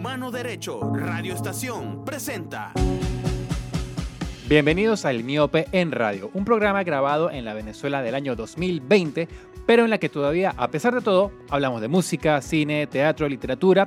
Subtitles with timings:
[0.00, 2.72] Humano Derecho, Radio Estación, presenta.
[4.48, 9.28] Bienvenidos a El Miope en Radio, un programa grabado en la Venezuela del año 2020,
[9.66, 13.86] pero en la que todavía, a pesar de todo, hablamos de música, cine, teatro, literatura.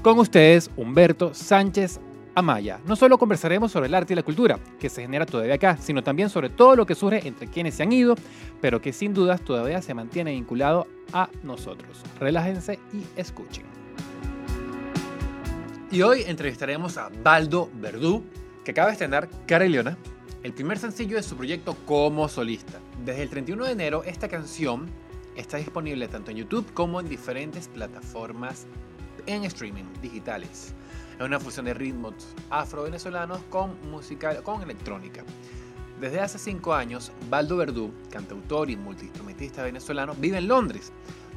[0.00, 1.98] Con ustedes, Humberto Sánchez
[2.36, 2.78] Amaya.
[2.86, 6.04] No solo conversaremos sobre el arte y la cultura, que se genera todavía acá, sino
[6.04, 8.14] también sobre todo lo que surge entre quienes se han ido,
[8.60, 12.00] pero que sin dudas todavía se mantiene vinculado a nosotros.
[12.20, 13.77] Relájense y escuchen.
[15.90, 18.22] Y hoy entrevistaremos a Baldo Verdú,
[18.62, 19.96] que acaba de estrenar Cara y Leona,
[20.42, 22.78] el primer sencillo de su proyecto como solista.
[23.06, 24.86] Desde el 31 de enero, esta canción
[25.34, 28.66] está disponible tanto en YouTube como en diferentes plataformas
[29.24, 30.74] en streaming digitales.
[31.18, 32.12] Es una fusión de ritmos
[32.50, 35.24] afro-venezolanos con música, con electrónica.
[35.98, 40.92] Desde hace cinco años, Baldo Verdú, cantautor y multiinstrumentista venezolano, vive en Londres,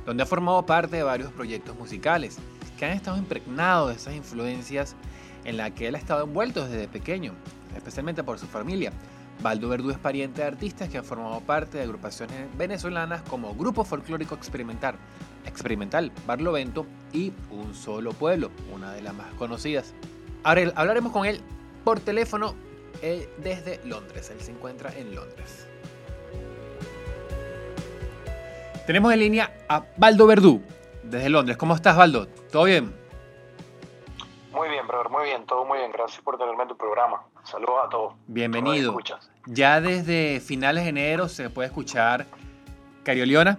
[0.05, 2.37] donde ha formado parte de varios proyectos musicales
[2.81, 4.95] que han estado impregnados de esas influencias
[5.45, 7.35] en las que él ha estado envuelto desde pequeño,
[7.75, 8.91] especialmente por su familia.
[9.43, 13.83] Baldo Verdú es pariente de artistas que han formado parte de agrupaciones venezolanas como Grupo
[13.83, 14.95] Folclórico Experimental,
[15.45, 19.93] Experimental, Barlovento y Un Solo Pueblo, una de las más conocidas.
[20.41, 21.39] Ahora hablaremos con él
[21.83, 22.55] por teléfono
[23.03, 24.31] eh, desde Londres.
[24.31, 25.67] Él se encuentra en Londres.
[28.87, 30.63] Tenemos en línea a Baldo Verdú
[31.03, 31.57] desde Londres.
[31.57, 32.40] ¿Cómo estás, Baldo?
[32.51, 32.93] ¿Todo bien?
[34.51, 35.91] Muy bien, brother, muy bien, todo muy bien.
[35.93, 37.23] Gracias por tenerme en tu programa.
[37.43, 38.13] Saludos a todos.
[38.27, 38.97] Bienvenido.
[39.45, 42.25] Ya desde finales de enero se puede escuchar
[43.05, 43.57] Carioliona,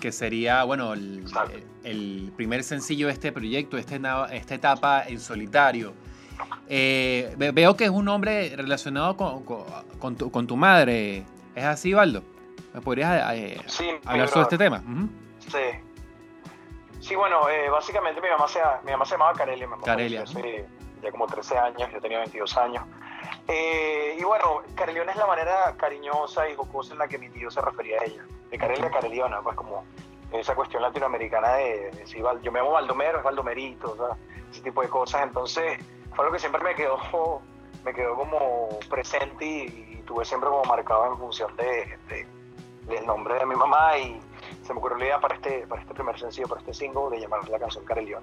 [0.00, 4.00] que sería, bueno, el, primer sencillo de este proyecto, este,
[4.30, 5.94] esta etapa en solitario.
[6.68, 11.24] Eh, veo que es un hombre relacionado con, con, tu, con, tu, madre.
[11.56, 12.22] ¿Es así, Baldo?
[12.72, 13.60] ¿Me podrías eh,
[14.04, 14.80] hablar sobre este tema?
[15.40, 15.87] Sí.
[17.08, 19.66] Sí, bueno, eh, básicamente mi mamá, se, mi mamá se llamaba Carelia.
[19.66, 20.24] Mi mamá Carelia.
[20.24, 20.66] Hace
[21.02, 22.84] ya como 13 años, yo tenía 22 años.
[23.48, 27.62] y bueno, Careliona es la manera cariñosa y jocosa en la que mi tío se
[27.62, 28.26] refería a ella.
[28.50, 29.86] De Carelia a Careliona, pues como
[30.32, 34.16] esa cuestión latinoamericana de, decir, yo me llamo Baldomero, es Baldomerito, o sea,
[34.50, 35.22] ese tipo de cosas.
[35.22, 35.78] Entonces,
[36.14, 36.98] fue algo que siempre me quedó,
[37.86, 41.98] me quedó como presente y, tuve siempre como marcado en función de,
[42.86, 44.20] del nombre de mi mamá y
[44.62, 47.20] se me ocurrió la idea para este, para este primer sencillo, para este single, de
[47.20, 48.22] llamar la canción Carelión.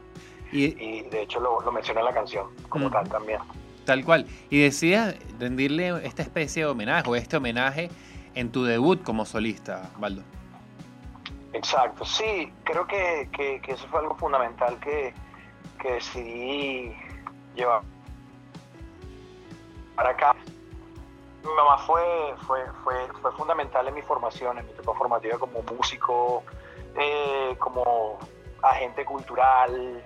[0.51, 3.39] Y, y de hecho lo, lo mencioné en la canción como tal también.
[3.85, 4.25] Tal cual.
[4.49, 7.89] Y decidas rendirle esta especie de homenaje o este homenaje
[8.33, 10.23] en tu debut como solista, Baldo.
[11.53, 15.13] Exacto, sí, creo que, que, eso fue algo fundamental que,
[15.81, 16.93] que decidí
[17.55, 17.81] llevar
[19.95, 20.35] para acá.
[21.45, 25.61] Mi mamá fue, fue, fue, fue fundamental en mi formación, en mi etapa formativa como
[25.61, 26.43] músico,
[26.97, 28.17] eh, como
[28.63, 30.03] agente cultural,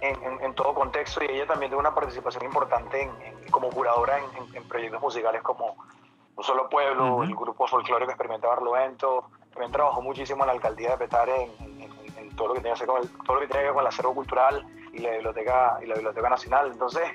[0.00, 4.64] en, en, todo contexto, y ella también tuvo una participación importante en, como curadora en,
[4.68, 5.76] proyectos musicales como
[6.36, 10.96] Un Solo Pueblo, el grupo folclórico Experimental Barlovento, también trabajó muchísimo en la alcaldía de
[10.96, 11.90] Petare en,
[12.36, 13.82] todo lo que tenía que ver con el, todo lo que tenía que ver con
[13.82, 16.70] el acervo cultural y la biblioteca y la biblioteca nacional.
[16.72, 17.10] Entonces,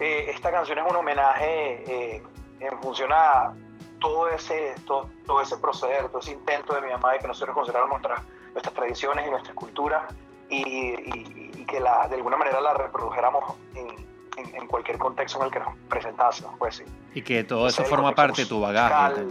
[0.00, 2.22] eh, esta canción es un homenaje eh,
[2.66, 3.54] en función a
[4.00, 7.54] todo ese, todo, todo, ese proceder, todo ese intento de mi mamá de que nosotros
[7.54, 10.08] consideráramos nuestras, nuestras tradiciones y nuestra cultura
[10.48, 13.88] y, que la, de alguna manera la reprodujéramos en,
[14.36, 16.54] en, cualquier contexto en el que nos presentásemos.
[16.58, 16.84] Pues, sí.
[17.14, 19.26] Y que todo eso forma parte de tu bagaje.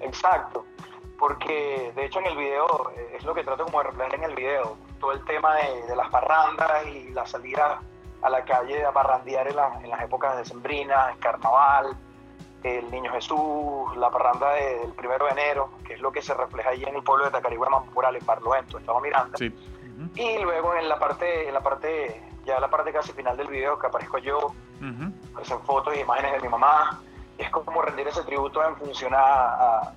[0.00, 0.66] Exacto,
[1.18, 4.24] porque de hecho en el video, eh, es lo que trato como de reflejar en
[4.24, 7.80] el video, todo el tema de, las parrandas y la salida
[8.24, 11.94] a la calle a parrandear en, en las épocas de Sembrina, el carnaval,
[12.62, 16.70] el Niño Jesús, la parranda del primero de enero, que es lo que se refleja
[16.70, 19.36] ahí en el pueblo de Tacarigüe, Mampural, en Barlovento, estamos mirando.
[20.16, 23.78] Y luego en la parte, en la parte, ya la parte casi final del video
[23.78, 24.38] que aparezco yo,
[24.80, 25.10] uh
[25.66, 27.02] fotos y imágenes de mi mamá,
[27.36, 29.92] es como rendir ese tributo en función a,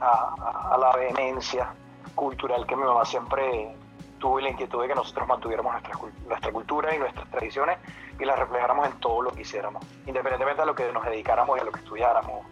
[0.00, 1.74] a, la vehemencia
[2.14, 3.74] cultural que mi mamá siempre
[4.18, 5.94] tuvo la inquietud de que nosotros mantuviéramos nuestra,
[6.26, 7.78] nuestra cultura y nuestras tradiciones
[8.18, 11.60] y las reflejáramos en todo lo que hiciéramos, independientemente de lo que nos dedicáramos y
[11.60, 12.46] a lo que estudiáramos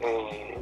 [0.00, 0.58] eh,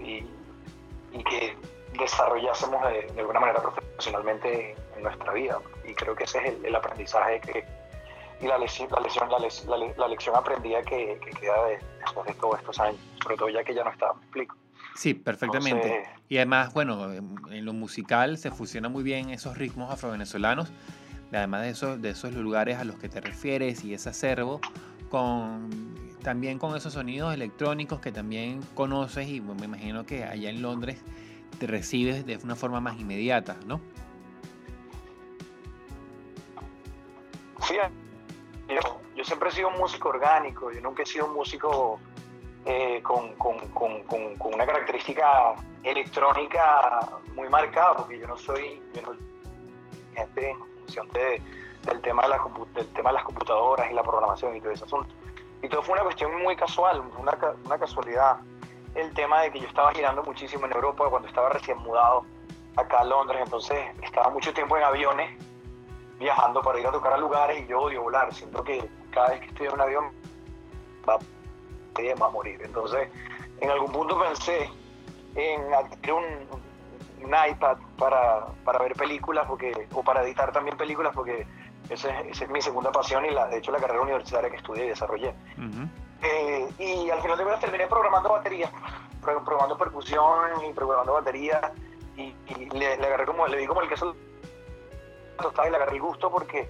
[1.13, 1.57] y, y, que
[1.99, 5.59] desarrollásemos de, alguna manera profesionalmente en nuestra vida.
[5.85, 7.65] Y creo que ese es el, el aprendizaje que,
[8.41, 9.29] y la lección, la lección,
[9.97, 11.57] la, lección aprendida que, queda
[12.01, 14.57] después de todos estos años, sobre todo ya que ya no está, me explico.
[15.01, 16.03] Sí, perfectamente.
[16.29, 20.71] y además, bueno, en lo musical se fusiona muy bien esos ritmos afrovenezolanos,
[21.33, 24.61] además de, eso, de esos lugares a los que te refieres y ese acervo,
[25.09, 25.71] con,
[26.23, 30.99] también con esos sonidos electrónicos que también conoces y me imagino que allá en Londres
[31.59, 33.81] te recibes de una forma más inmediata, ¿no?
[37.63, 37.95] Fíjate,
[38.69, 41.99] yo, yo siempre he sido un músico orgánico, yo nunca he sido un músico
[42.65, 49.03] eh, con, con, con, con, una característica electrónica muy marcada, porque yo no soy, yo
[49.03, 49.13] no,
[50.15, 51.43] gente en función de,
[51.85, 52.41] del, tema de la,
[52.75, 55.15] del tema de las computadoras y la programación y todo ese asunto.
[55.63, 58.39] Y todo fue una cuestión muy casual, una, una casualidad.
[58.95, 62.27] El tema de que yo estaba girando muchísimo en Europa cuando estaba recién mudado
[62.77, 65.31] acá a Londres, entonces estaba mucho tiempo en aviones
[66.19, 69.41] viajando para ir a tocar a lugares y yo odio volar, siento que cada vez
[69.41, 70.13] que estoy en un avión
[71.09, 71.19] va,
[72.21, 72.61] va a morir.
[72.63, 73.09] Entonces,
[73.61, 74.69] en algún punto pensé
[75.35, 76.25] en adquirir un,
[77.25, 81.47] un iPad para, para, ver películas porque, o para editar también películas porque
[81.89, 84.87] esa es, es mi segunda pasión y la, de hecho la carrera universitaria que estudié
[84.87, 85.35] y desarrollé.
[86.23, 88.71] eh, y al final de cuentas terminé programando batería,
[89.23, 91.73] programando percusión y programando batería
[92.17, 94.15] y, y le, le, agarré como, le di como el queso
[95.41, 96.69] y le agarré el gusto porque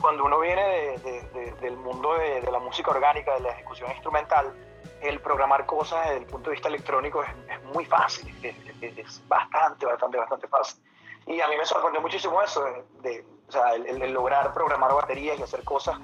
[0.00, 3.90] cuando uno viene de, de, de, del mundo de, la música orgánica, de la ejecución
[3.90, 4.52] instrumental,
[5.00, 9.28] el programar cosas desde el punto de vista electrónico es, es muy fácil, es, es,
[9.28, 10.82] bastante, bastante, bastante fácil.
[11.26, 12.64] Y a mí me sorprendió muchísimo eso,
[13.02, 15.98] de, o sea, el, el, lograr programar baterías y hacer cosas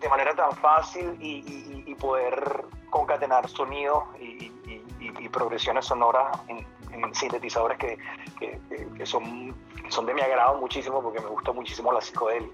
[0.00, 4.52] de manera tan fácil y, y, y poder concatenar sonidos y,
[5.00, 7.98] y, progresiones sonoras en, en sintetizadores que,
[8.38, 8.58] que,
[8.96, 9.54] que, son,
[9.84, 12.48] que son de mi agrado muchísimo porque me gustó muchísimo la psicodelia,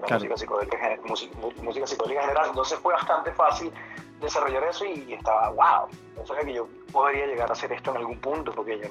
[0.00, 0.20] la claro.
[0.20, 2.46] música, psicodélica, música, psicodélica en general.
[2.48, 3.72] Entonces fue bastante fácil
[4.20, 5.88] desarrollar eso y estaba, wow,
[6.22, 8.88] o sea que yo podría llegar a hacer esto en algún punto porque yo,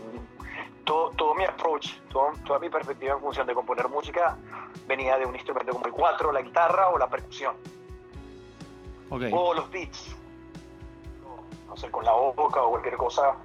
[0.86, 4.38] todo, todo mi approach, todo, toda mi perspectiva en función de componer música
[4.88, 7.56] venía de un instrumento como el cuatro, la guitarra o la percusión.
[9.09, 9.31] Okay.
[9.33, 10.15] O los beats,
[11.68, 13.36] no sé, con la boca o cualquier cosa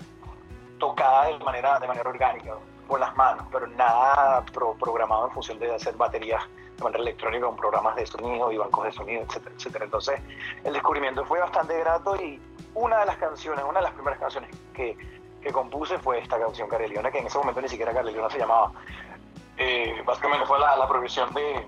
[0.79, 2.57] tocada de manera, de manera orgánica,
[2.89, 6.43] con las manos, pero nada pro, programado en función de hacer baterías
[6.83, 9.85] de manera electrónica con programas de sonido y bancos de sonido, etcétera, etcétera.
[9.85, 10.21] Entonces,
[10.65, 12.41] el descubrimiento fue bastante grato y
[12.75, 14.97] una de las canciones, una de las primeras canciones que,
[15.41, 18.73] que compuse fue esta canción, Careliona, que en ese momento ni siquiera Careliona se llamaba.
[19.57, 21.67] Eh, básicamente fue la, la progresión de...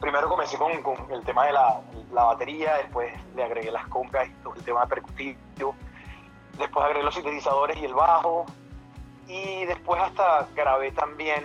[0.00, 0.70] Primero comencé con,
[1.10, 1.80] el tema de la,
[2.12, 5.74] la, batería, después le agregué las congas y el tema percutivo,
[6.58, 8.44] después agregué los sintetizadores y el bajo,
[9.26, 11.42] y después hasta grabé también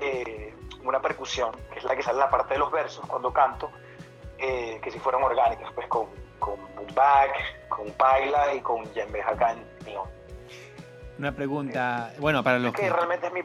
[0.00, 0.54] eh,
[0.84, 3.70] una percusión, que es la que sale en la parte de los versos cuando canto,
[4.38, 6.06] eh, que si fueron orgánicas, pues con,
[6.38, 6.56] con
[6.94, 10.08] back, con paila y con yembe acá en neón.
[11.18, 12.92] Una pregunta, eh, bueno, para los es que, que...
[12.92, 13.40] realmente es mi...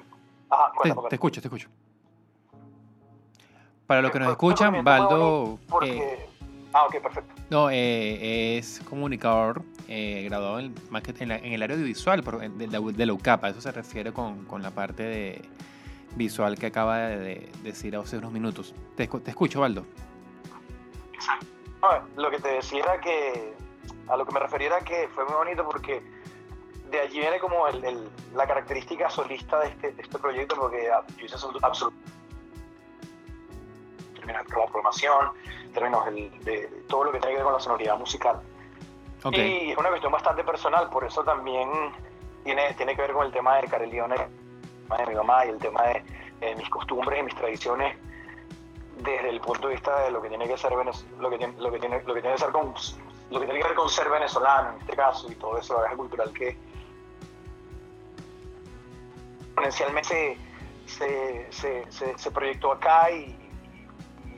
[0.49, 1.69] Ajá, te, te, escucho, te escucho.
[3.87, 5.57] Para los que nos escuchan, Baldo...
[5.69, 5.97] Porque...
[5.97, 6.29] Eh,
[6.73, 7.33] ah, ok, perfecto.
[7.49, 10.73] No, eh, es comunicador eh, graduado en,
[11.19, 13.43] en, la, en, el área audiovisual por, de, de, de, la UCAP.
[13.43, 15.41] A eso se refiere con, con la parte de
[16.15, 18.73] visual que acaba de, de, decir hace unos minutos.
[18.95, 19.85] Te, te escucho, Baldo.
[21.13, 21.45] Exacto.
[21.81, 23.53] No, lo que te decía era que,
[24.07, 26.01] a lo que me refería era que fue muy bonito porque
[26.91, 30.89] de allí viene como el, el, la característica solista de este, de este proyecto, porque
[31.17, 31.59] yo hice absoluto
[34.13, 35.31] términos de la programación,
[35.73, 36.05] términos
[36.45, 38.41] de, todo lo que tiene que ver con la sonoridad musical.
[39.23, 39.67] Okay.
[39.67, 41.69] Y es una cuestión bastante personal, por eso también
[42.43, 44.15] tiene, tiene que ver con el tema de Carelione,
[44.97, 46.03] de mi mamá y el tema de,
[46.39, 47.97] de, mis costumbres y mis tradiciones
[48.97, 51.71] desde el punto de vista de lo que tiene que ser lo que tiene, lo
[51.71, 52.73] que tiene, lo que tiene que ser con
[53.31, 55.95] lo que tiene que ver con ser venezolano en este caso y todo eso bagaje
[55.95, 56.57] cultural que
[59.45, 60.37] exponencialmente
[60.85, 63.37] se, se, se, se proyectó acá y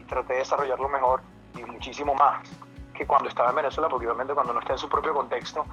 [0.07, 1.21] traté de desarrollarlo mejor
[1.55, 2.47] y muchísimo más
[2.93, 5.65] que cuando estaba en Venezuela, porque obviamente cuando no está en su propio contexto,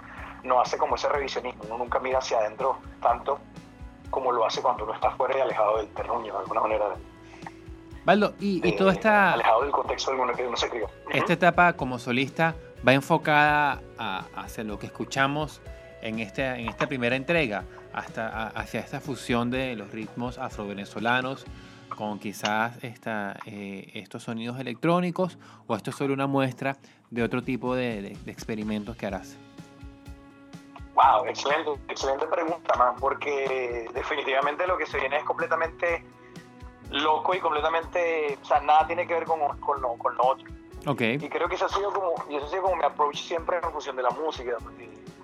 [0.43, 3.39] no hace como ese revisionismo, uno nunca mira hacia adentro tanto
[4.11, 6.85] como lo hace cuando uno está fuera y alejado del terruño, de alguna manera.
[8.05, 9.35] Baldo, y, de, y todo está...
[9.35, 10.89] Alejado del contexto en el que uno se crió.
[11.13, 12.55] Esta etapa como solista
[12.87, 15.61] va enfocada a, hacia lo que escuchamos
[16.03, 21.45] en, este, en esta primera entrega, hasta a, hacia esta fusión de los ritmos afrovenezolanos
[21.91, 26.77] con quizás esta, eh, estos sonidos electrónicos o esto es solo una muestra
[27.11, 29.37] de otro tipo de, de, de experimentos que harás?
[31.01, 36.05] Wow, excelente, excelente pregunta, man, porque definitivamente lo que se viene es completamente
[36.91, 40.47] loco y completamente, o sea, nada tiene que ver con, con, lo, con lo otro.
[40.87, 41.15] Okay.
[41.15, 43.59] Y creo que eso ha sido como, y eso ha sido como mi approach siempre
[43.63, 44.57] en función de la música,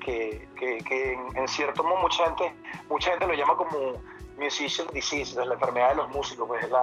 [0.01, 2.55] que, que, que en, en, cierto modo mucha gente,
[2.89, 3.95] mucha gente lo llama como
[4.39, 6.83] musician disease, la enfermedad de los músicos, pues es la,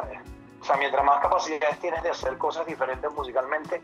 [0.61, 3.81] o sea, mientras más capacidades tienes de hacer cosas diferentes musicalmente,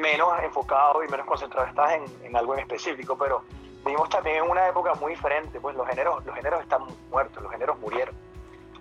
[0.00, 3.44] menos enfocado y menos concentrado estás en, en algo en específico, pero
[3.84, 7.52] vivimos también en una época muy diferente, pues los géneros, los géneros están muertos, los
[7.52, 8.14] géneros murieron.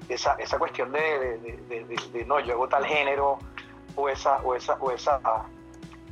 [0.10, 3.40] esa, esa cuestión de, no, yo hago tal género,
[3.96, 5.20] o esa, o esa, o esa,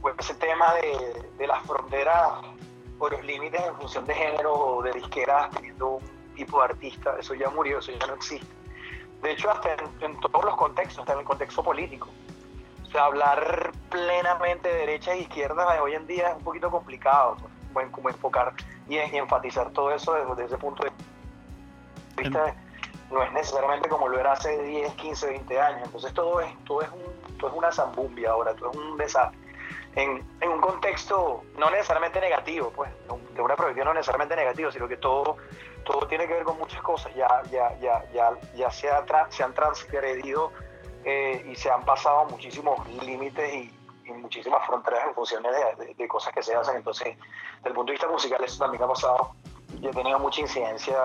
[0.02, 0.74] o ese tema
[1.38, 2.32] de, las fronteras
[3.00, 7.16] o los límites en función de género o de disqueras teniendo un tipo de artista,
[7.20, 8.48] eso ya murió, eso ya no existe.
[9.24, 12.10] De hecho, hasta en, todos los contextos, hasta en el contexto político.
[12.88, 17.38] O sea, hablar plenamente de derecha e izquierda hoy en día es un poquito complicado,
[17.92, 18.54] como enfocar
[18.88, 20.92] y, enfatizar todo eso desde, ese punto de
[22.18, 22.56] vista.
[23.10, 25.82] no es necesariamente como lo era hace 10, 15, 20 años.
[25.86, 29.42] Entonces todo es, todo es, un, todo es una zambumbia ahora, todo es un desastre
[29.96, 32.90] en, un contexto no necesariamente negativo, pues,
[33.34, 35.38] de una proyección no necesariamente negativo, sino que todo,
[35.84, 37.14] todo tiene que ver con muchas cosas.
[37.16, 38.90] Ya, ya, ya, ya, ya se,
[39.30, 40.52] se han transgredido
[41.04, 43.72] eh, y se han pasado muchísimos límites y,
[44.20, 46.78] muchísimas fronteras en función de, cosas que se hacen.
[46.78, 47.18] Entonces,
[47.58, 49.36] desde el punto de vista musical, eso también ha pasado
[49.80, 50.98] y ha tenido mucha incidencia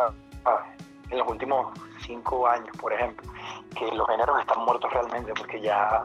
[0.44, 0.64] ah,
[1.10, 3.30] en los últimos cinco años, por ejemplo,
[3.76, 6.04] que los géneros están muertos realmente porque ya,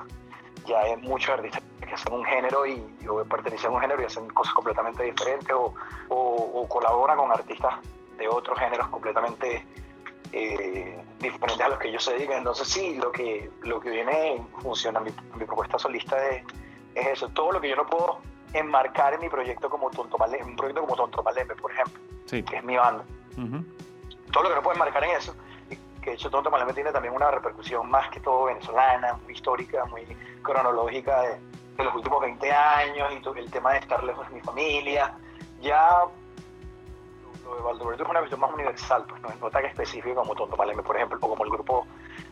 [0.65, 4.05] ya hay muchos artistas que hacen un género y, o pertenecen a un género y
[4.05, 5.74] hacen cosas completamente diferentes o,
[6.10, 7.75] o, colaboran con artistas
[8.17, 9.65] de otros géneros completamente
[10.31, 12.39] eh, diferentes a los que ellos se dedican.
[12.39, 16.43] Entonces sí, lo que, lo que viene funciona, mi, mi propuesta solista es,
[16.95, 18.19] es, eso, todo lo que yo no puedo
[18.53, 22.57] enmarcar en mi proyecto como Tonto Malembe, un proyecto como Tonto Malembe, por ejemplo, que
[22.57, 23.03] es mi banda.
[24.31, 25.33] Todo lo que no puedo enmarcar en eso
[26.01, 29.86] que de hecho Tonto Malembe tiene también una repercusión más que todo venezolana, muy histórica,
[29.86, 30.05] muy
[30.41, 31.39] cronológica de,
[31.77, 35.13] de los últimos 20 años y el tema de estar lejos de mi familia.
[35.62, 36.01] Ya
[37.45, 40.33] lo de Valdoberto es una visión más universal, pues no es no tan específico como
[40.33, 41.86] Tonto Maleme, por ejemplo, o como el grupo,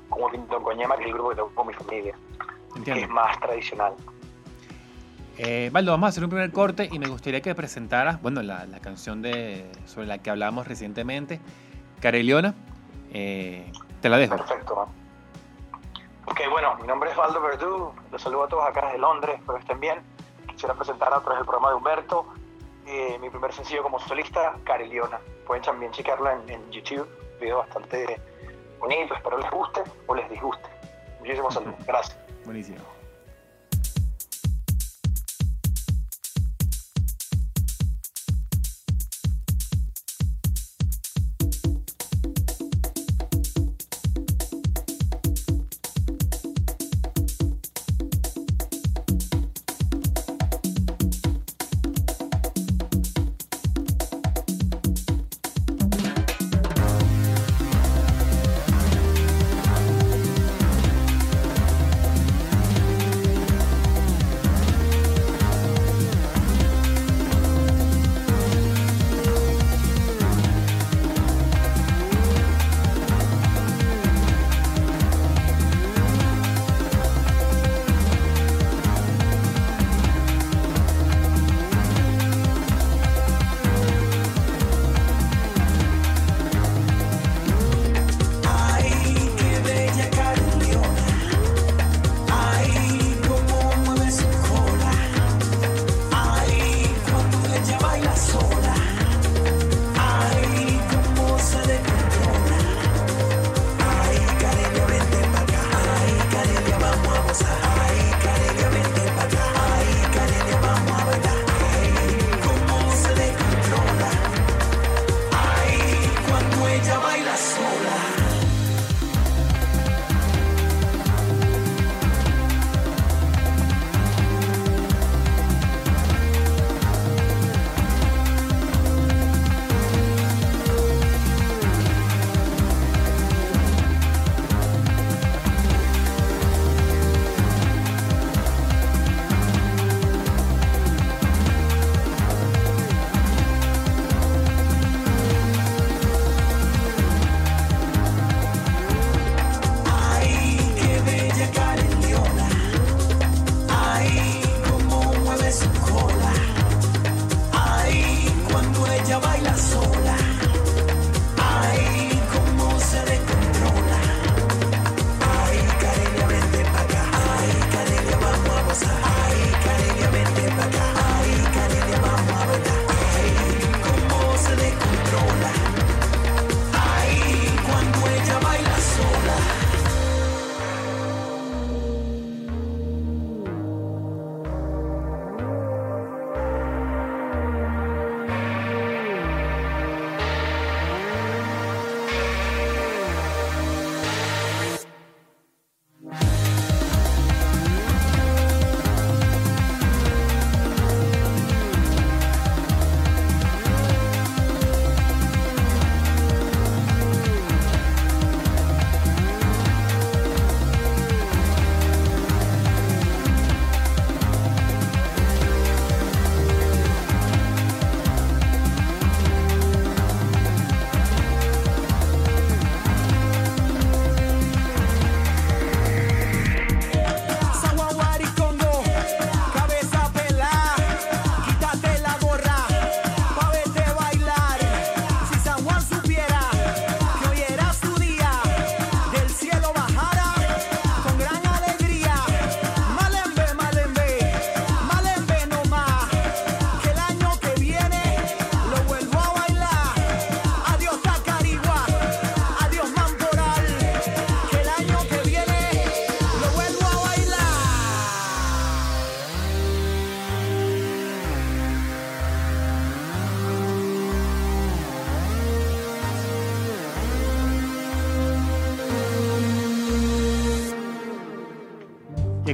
[0.10, 2.18] como Tinton Coñema, que es el grupo que tengo con mi familia,
[2.84, 3.94] que es más tradicional.
[5.42, 8.66] Eh, Valdo, vamos a hacer un primer corte y me gustaría que presentaras, bueno, la,
[8.66, 11.40] la canción de, sobre la que hablamos recientemente,
[12.02, 12.54] Careliona.
[13.14, 14.36] Eh, te la dejo.
[14.36, 14.90] Perfecto.
[16.26, 19.54] Ok, bueno, mi nombre es Valdo Verdú, los saludo a todos acá desde Londres, espero
[19.54, 20.00] que estén bien.
[20.50, 22.34] Quisiera presentar a través del programa de Humberto
[22.86, 25.22] eh, mi primer sencillo como solista, Cariliona.
[25.48, 27.08] Pueden también checarlo en, en YouTube,
[27.40, 28.20] video bastante
[28.78, 30.68] bonito, espero les guste o les disguste.
[31.20, 32.18] Muchísimos saludos, gracias.
[32.44, 32.99] Buenísimo.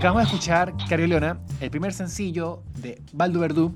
[0.05, 3.75] Acabamos de escuchar, Cario Leona, el primer sencillo de Baldo Verdú,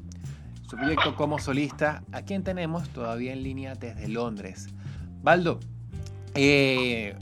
[0.69, 4.67] su proyecto como solista, a quien tenemos todavía en línea desde Londres.
[5.23, 5.59] Baldo,
[6.35, 7.15] eh,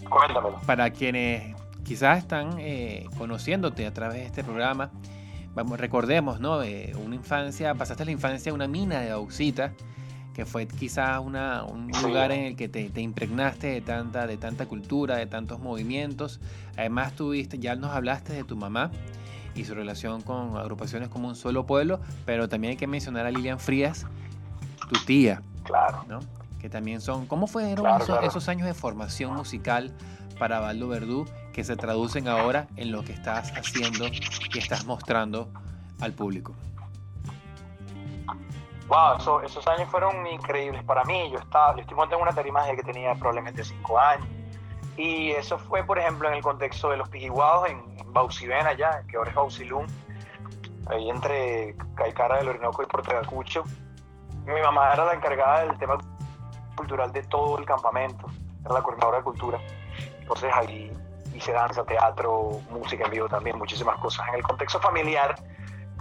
[0.66, 4.92] para quienes quizás están eh, conociéndote a través de este programa,
[5.56, 6.62] vamos, recordemos, ¿no?
[6.62, 9.72] Eh, una infancia, pasaste la infancia en una mina de bauxita,
[10.38, 14.38] que fue quizás una, un lugar en el que te, te, impregnaste de tanta, de
[14.38, 16.40] tanta cultura, de tantos movimientos.
[16.78, 18.92] Además, tuviste, ya nos hablaste de tu mamá
[19.56, 23.32] y su relación con agrupaciones como Un Solo Pueblo, pero también hay que mencionar a
[23.32, 24.06] Lilian Frías,
[24.88, 25.42] tu tía.
[25.64, 26.06] Claro.
[26.08, 26.20] ¿no?
[26.60, 27.26] Que también son.
[27.26, 27.88] ¿Cómo fueron
[28.22, 29.92] esos, años de formación musical
[30.38, 34.06] para Baldo Verdú que se traducen ahora en lo que estás haciendo
[34.54, 35.50] y estás mostrando
[36.00, 36.54] al público?
[38.88, 41.30] Wow, esos años fueron increíbles para mí.
[41.32, 44.28] Yo estaba, yo estoy montando una tarima desde que tenía probablemente cinco años.
[44.96, 49.18] Y eso fue, por ejemplo, en el contexto de los pijiguados en, Baucibén allá, que
[49.18, 49.86] ahora es Bausilum,
[50.90, 53.64] ahí entre Caicara del Orinoco y Portegacucho.
[54.46, 55.98] Mi mamá era la encargada del tema
[56.76, 58.26] cultural de todo el campamento,
[58.66, 59.60] era la coordinadora de cultura.
[60.20, 60.92] Entonces ahí
[61.36, 64.28] hice danza, teatro, música en vivo también, muchísimas cosas.
[64.30, 65.36] En el contexto familiar,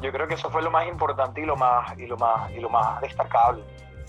[0.01, 2.61] yo creo que eso fue lo más importante y lo más, y lo más, y
[2.61, 3.63] lo más destacable.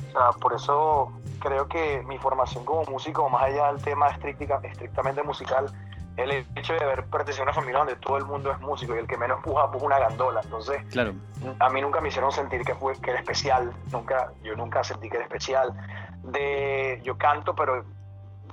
[0.09, 5.23] O sea, por eso creo que mi formación como músico, más allá del tema estrictamente
[5.23, 5.71] musical,
[6.17, 8.99] el hecho de haber pertenecido a una familia donde todo el mundo es músico y
[8.99, 10.41] el que menos puja puja una gandola.
[10.43, 11.13] Entonces, claro.
[11.59, 13.71] a mí nunca me hicieron sentir que, fue, que era especial.
[13.91, 15.71] Nunca, yo nunca sentí que era especial.
[16.23, 17.85] De, yo canto, pero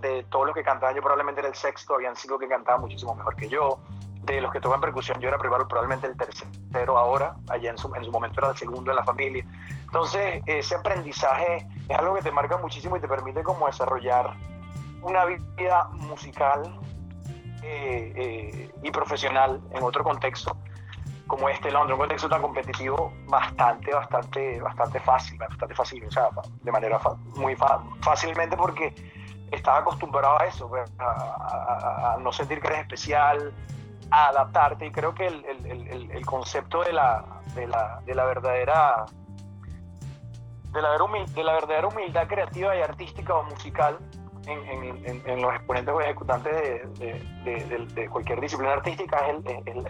[0.02, 3.14] de todos los que cantaban, yo probablemente era el sexto, habían cinco que cantaban muchísimo
[3.14, 3.78] mejor que yo.
[4.24, 7.94] De los que tocan percusión, yo era primero, probablemente el tercero ahora, allá en su,
[7.94, 9.44] en su momento era el segundo en la familia.
[9.82, 14.34] Entonces, ese aprendizaje es algo que te marca muchísimo y te permite como desarrollar
[15.02, 16.80] una vida musical
[17.62, 20.56] eh, eh, y profesional en otro contexto
[21.26, 26.28] como este Londres, un contexto tan competitivo bastante, bastante, bastante fácil, bastante fácil, o sea,
[26.62, 27.00] de manera
[27.36, 27.56] muy
[28.00, 28.94] fácilmente porque
[29.50, 33.52] estaba acostumbrado a eso, pues, a, no sentir que eres especial,
[34.10, 38.24] a adaptarte y creo que el, el, el, concepto de la, de la, de la
[38.24, 39.06] verdadera
[40.72, 43.98] de la, de la verdadera humildad creativa y artística o musical
[44.46, 49.86] en, los exponentes o ejecutantes de, de, cualquier disciplina artística es el,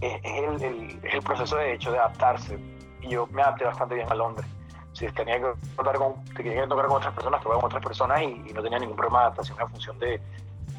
[0.00, 2.58] es el, proceso de hecho de adaptarse.
[3.00, 4.46] Y yo me adapté bastante bien a Londres.
[4.92, 8.22] Si tenía que tocar con, tenía que tocar con otras personas, tocaba con otras personas
[8.22, 10.20] y, no tenía ningún problema de adaptación en función de,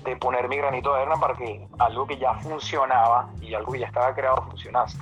[0.05, 3.79] de poner mi granito de arena para que algo que ya funcionaba y algo que
[3.79, 4.97] ya estaba creado funcionase.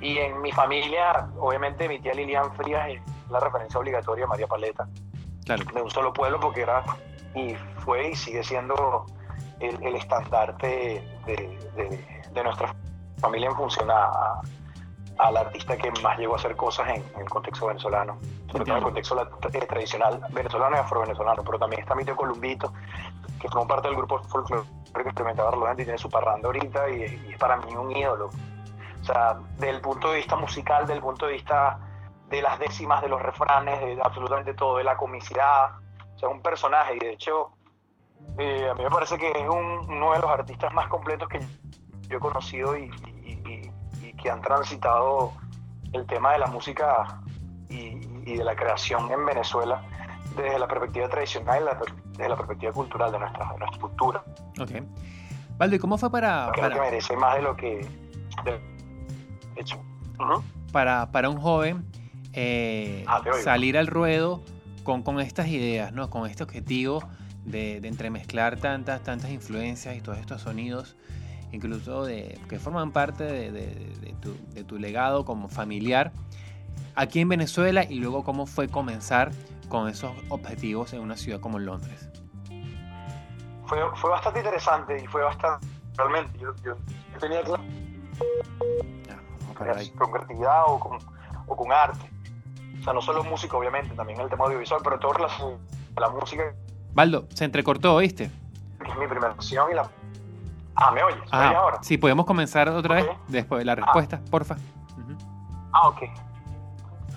[0.00, 4.46] Y en mi familia, obviamente, mi tía Lilian Frías es la referencia obligatoria a María
[4.46, 4.88] Paleta.
[5.44, 6.84] De un solo pueblo, porque era
[7.34, 9.06] y fue y sigue siendo
[9.60, 12.00] el, el estandarte de,
[12.32, 12.74] de, nuestra
[13.20, 14.40] familia en función a,
[15.18, 18.18] al artista que más llegó a hacer cosas en, el contexto venezolano,
[18.50, 22.16] sobre todo en el contexto eh, tradicional venezolano y afro-venezolano, pero también está mi tío
[22.16, 22.72] Columbito,
[23.40, 24.62] que forma parte del grupo folclore
[24.94, 28.30] que experimentaba Barcelona y tiene su parranda ahorita y, y, es para mí un ídolo.
[29.00, 31.78] O sea, del punto de vista musical, del punto de vista
[32.28, 35.78] de las décimas, de los refranes, de absolutamente todo, de la comicidad,
[36.14, 37.52] o sea, un personaje y de hecho
[38.38, 41.40] eh, a mí me parece que es uno de los artistas más completos que
[42.08, 42.90] yo he conocido y,
[44.22, 45.32] que han transitado
[45.92, 47.20] el tema de la música
[47.68, 49.82] y, de la creación en Venezuela
[50.36, 54.22] desde la perspectiva tradicional y desde la perspectiva cultural de nuestra, nuestra cultura.
[54.60, 54.70] Ok.
[55.56, 56.52] Valdo, ¿y cómo fue para...?
[56.52, 56.74] para...
[56.74, 57.86] que merece más de lo que...
[58.44, 58.60] De
[59.56, 59.82] hecho.
[60.70, 61.84] para, para un joven
[62.32, 64.42] eh, ah, salir al ruedo
[64.84, 66.08] con, estas ideas, ¿no?
[66.08, 67.02] con este objetivo
[67.44, 70.96] de, entremezclar tantas, tantas influencias y todos estos sonidos,
[71.52, 76.12] incluso de, que forman parte de, tu, legado como familiar,
[76.94, 79.30] aquí en Venezuela y luego cómo fue comenzar
[79.68, 82.08] con esos objetivos en una ciudad como Londres.
[83.66, 86.54] Fue, fue bastante interesante y fue bastante, realmente, yo,
[87.20, 87.62] tenía claro
[89.98, 90.98] con creatividad o con,
[91.48, 92.08] o con arte
[92.80, 95.58] o sea, no solo música, obviamente, también el tema audiovisual, pero todo relacionado
[95.96, 96.54] la música.
[96.92, 98.24] Baldo, se entrecortó, ¿oíste?
[98.24, 99.90] Es mi primera opción y la.
[100.80, 101.18] Ah, ¿me oyes?
[101.32, 101.78] ¿Me oyes ahora?
[101.82, 103.76] Sí, podemos comenzar otra vez después de la ah.
[103.76, 104.56] respuesta, porfa.
[105.72, 106.02] Ah, ok.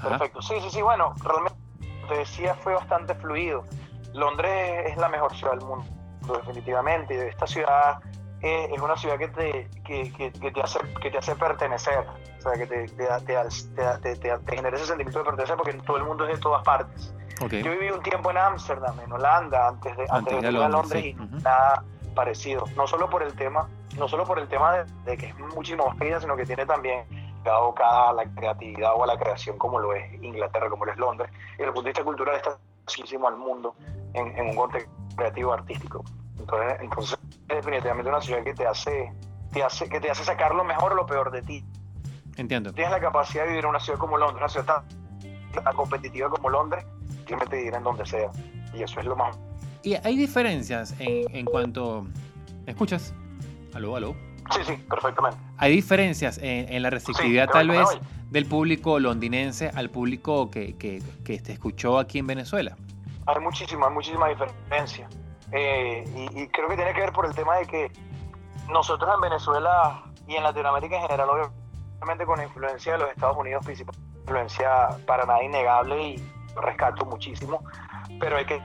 [0.02, 0.42] Perfecto.
[0.42, 1.58] Sí, sí, sí, bueno, realmente,
[2.08, 3.66] te decía, fue bastante fluido.
[4.14, 5.86] Londres es la mejor ciudad del mundo,
[6.38, 7.30] definitivamente.
[7.30, 8.00] Esta ciudad
[8.42, 12.04] es una ciudad que te, que, que, que, te hace, que te hace pertenecer,
[12.40, 16.26] o sea, que te, te, te, genera ese sentimiento de pertenecer porque todo el mundo
[16.26, 17.14] es de todas partes.
[17.40, 21.06] Yo viví un tiempo en Ámsterdam, en Holanda, antes de, antes, de ir a Londres,
[21.06, 22.66] y nada parecido.
[22.76, 25.98] No solo por el tema no solo por el tema de, que es muchísimo más
[25.98, 27.06] pequeña, sino que tiene también
[27.44, 30.98] dado cada la creatividad o a la creación como lo es Inglaterra, como lo es
[30.98, 31.30] Londres.
[31.32, 33.76] Y desde el punto de vista cultural está muchísimo al mundo
[34.14, 36.04] en, un contexto creativo artístico.
[36.40, 37.20] Entonces, entonces
[37.50, 39.12] es definitivamente una ciudad que te hace,
[39.52, 41.66] te hace, que te hace sacar lo mejor o lo peor de ti.
[42.38, 42.72] Entiendo.
[42.74, 44.84] Tienes la capacidad de vivir en una ciudad como Londres, una ciudad
[45.64, 46.86] tan, competitiva como Londres,
[47.28, 48.32] simplemente vivir en donde sea.
[48.74, 49.38] Y eso es lo más.
[49.84, 52.06] ¿Y hay diferencias en, en cuanto...
[52.66, 53.14] ¿Me escuchas?
[53.74, 54.16] ¿Aló, aló?
[54.52, 55.38] Sí, sí, perfectamente.
[55.58, 57.88] ¿Hay diferencias en, la receptividad tal vez
[58.30, 62.76] del público londinense al público que, que, que, te escuchó aquí en Venezuela?
[63.28, 65.08] Hay muchísima, muchísima diferencia.
[65.52, 66.04] Eh,
[66.36, 67.92] y, creo que tiene que ver por el tema de que
[68.70, 71.30] nosotros en Venezuela y en Latinoamérica en general,
[72.00, 76.24] obviamente con la influencia de los Estados Unidos, principal, influencia para nada innegable y
[76.56, 77.64] rescato muchísimo,
[78.20, 78.62] pero hay que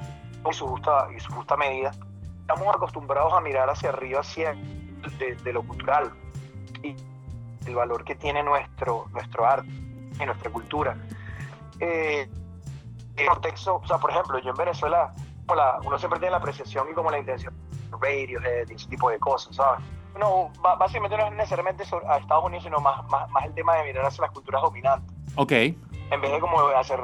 [0.50, 1.92] y su justa, y su justa medida.
[2.40, 6.12] Estamos acostumbrados a mirar hacia arriba siempre de, lo cultural
[6.82, 6.94] y
[7.66, 10.96] el valor que tiene nuestro, nuestro arte y nuestra cultura.
[11.80, 12.28] Eh,
[13.16, 15.14] en contexto, o sea, por ejemplo, yo en Venezuela,
[15.84, 17.54] uno siempre tiene la apreciación y como la intención
[18.00, 19.84] radios, de ese tipo de cosas, ¿sabes?
[20.18, 23.84] No, básicamente no es necesariamente a Estados Unidos, sino más, más, más el tema de
[23.84, 25.14] mirar hacia las culturas dominantes.
[25.36, 25.52] Ok.
[25.52, 27.00] En vez de como hacer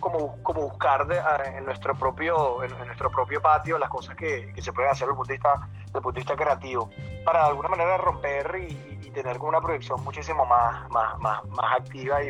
[0.00, 1.06] como, como buscar
[1.54, 5.12] en nuestro propio en, nuestro propio patio las cosas que, que se pueden hacer desde
[5.12, 6.90] el punto de vista, desde punto de vista creativo
[7.24, 11.80] para de alguna manera romper y, tener como una proyección muchísimo más, más, más, más
[11.80, 12.28] activa y,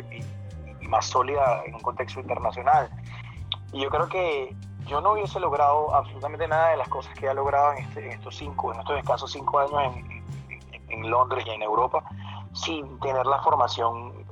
[0.81, 2.89] y, más sólida en un contexto internacional.
[3.71, 4.55] Y yo creo que
[4.87, 8.11] yo no hubiese logrado absolutamente nada de las cosas que he logrado en, este, en
[8.13, 10.23] estos cinco, en estos escasos cinco años en,
[10.89, 12.03] en, Londres y en Europa,
[12.53, 14.25] sin tener la formación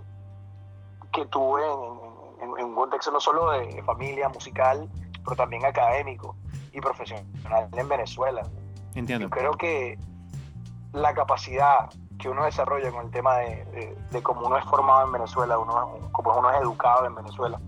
[1.13, 1.98] que tuve en,
[2.41, 4.89] un contexto no solo de familia musical,
[5.23, 6.36] pero también académico
[6.73, 8.41] y profesional en Venezuela.
[8.95, 9.25] Entiendo.
[9.25, 9.97] Yo creo que
[10.93, 15.13] la capacidad que uno desarrolla con el tema de, de, cómo uno es formado en
[15.13, 17.60] Venezuela, uno, cómo uno es educado en Venezuela,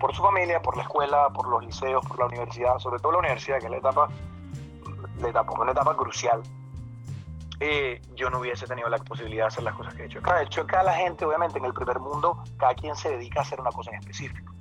[0.00, 3.18] por su familia, por la escuela, por los liceos, por la universidad, sobre todo la
[3.18, 4.08] universidad, que es la etapa,
[5.20, 6.42] la etapa una etapa crucial.
[7.60, 10.36] Eh, yo no hubiese tenido la posibilidad de hacer las cosas que he hecho acá.
[10.36, 13.42] De hecho, acá la gente, obviamente, en el primer mundo, cada quien se dedica a
[13.42, 14.52] hacer una cosa en específico.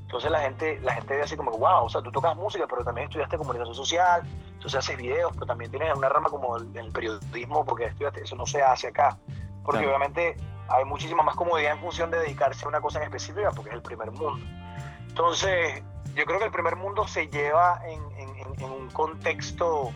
[0.00, 2.84] Entonces la gente, la gente ve así como, wow, o sea, tú tocas música, pero
[2.84, 6.92] también estudiaste comunicación social, entonces haces videos, pero también tienes una rama como el, el
[6.92, 9.18] periodismo, porque estudiaste, eso no se hace acá.
[9.64, 10.36] Porque obviamente
[10.68, 13.76] hay muchísima más comodidad en función de dedicarse a una cosa en específica, porque es
[13.76, 14.46] el primer mundo.
[15.08, 15.82] Entonces,
[16.14, 18.06] yo creo que el primer mundo se lleva en,
[18.62, 19.92] un contexto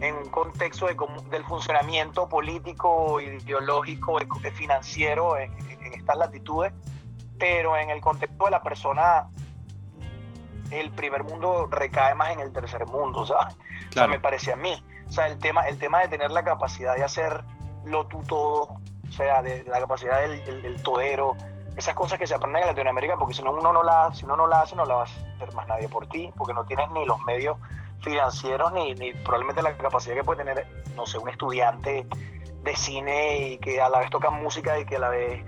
[0.00, 0.96] en un contexto de,
[1.30, 4.18] del funcionamiento político, ideológico,
[4.54, 5.52] financiero en,
[5.92, 6.72] estas latitudes,
[7.38, 9.28] pero en el contexto de la persona
[10.70, 13.56] el primer mundo recae más en el tercer mundo, ¿sabes?
[13.88, 14.82] O sea, me parece a mí.
[15.08, 17.42] O sea, el tema, el tema de tener la capacidad de hacer
[17.84, 18.62] lo tú todo,
[19.08, 21.36] o sea, de, la capacidad del, todero,
[21.76, 24.36] esas cosas que se aprenden en Latinoamérica, porque si no uno no la, si uno
[24.36, 26.88] no la hace, no la va a hacer más nadie por ti, porque no tienes
[26.90, 27.56] ni los medios
[28.00, 32.06] financieros ni, ni probablemente la capacidad que puede tener, no sé, un estudiante
[32.62, 35.44] de cine y que a la vez toca música y que a la vez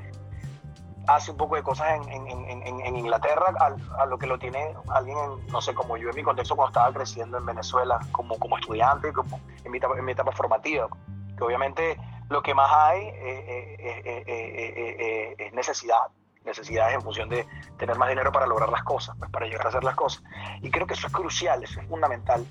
[1.07, 3.55] hace un poco de cosas en, en, en, en Inglaterra
[3.99, 5.17] a, lo que lo tiene alguien,
[5.49, 9.13] no sé, como yo en mi contexto cuando estaba creciendo en Venezuela como, como estudiante,
[9.13, 10.89] como en mi, etapa, en mi etapa formativa,
[11.37, 16.07] que obviamente lo que más hay eh, eh, eh, es necesidad,
[16.45, 17.47] necesidades en función de
[17.79, 20.23] tener más dinero para lograr las cosas, pues, para llegar a hacer las cosas.
[20.61, 22.45] Y creo que eso es crucial, eso es fundamental.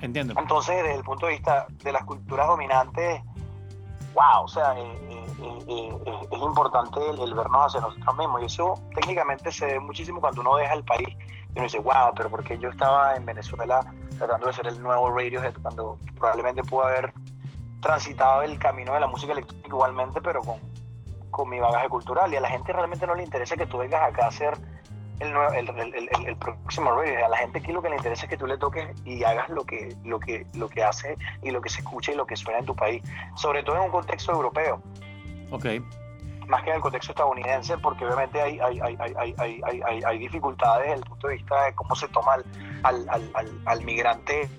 [0.00, 0.34] Entiendo.
[0.36, 3.22] Entonces, desde el punto de vista de las culturas dominantes,
[4.14, 8.42] wow, o sea, es importante el, vernos hacia nosotros mismos.
[8.42, 12.12] Y eso técnicamente se ve muchísimo cuando uno deja el país y uno dice, wow,
[12.16, 13.84] pero porque yo estaba en Venezuela
[14.18, 17.12] tratando de ser el nuevo Radiohead cuando probablemente pudo haber
[17.80, 20.60] transitado el camino de la música electrónica igualmente, pero con,
[21.32, 22.32] con mi bagaje cultural.
[22.32, 24.54] Y a la gente realmente no le interesa que tú vengas acá a hacer
[25.18, 27.26] el, el, el, próximo radio.
[27.26, 29.48] A la gente aquí lo que le interesa es que tú le toques y hagas
[29.48, 32.36] lo que, lo, que, lo que hace y lo que se escucha y lo que
[32.36, 33.02] suena en tu país.
[33.34, 34.80] Sobre todo en un contexto europeo.
[35.50, 35.66] Ok
[36.48, 40.98] más que en el contexto estadounidense, porque obviamente hay, hay, hay, hay, hay dificultades desde
[40.98, 42.44] el punto de vista de cómo se toma al,
[42.82, 44.50] al, al, al, migrante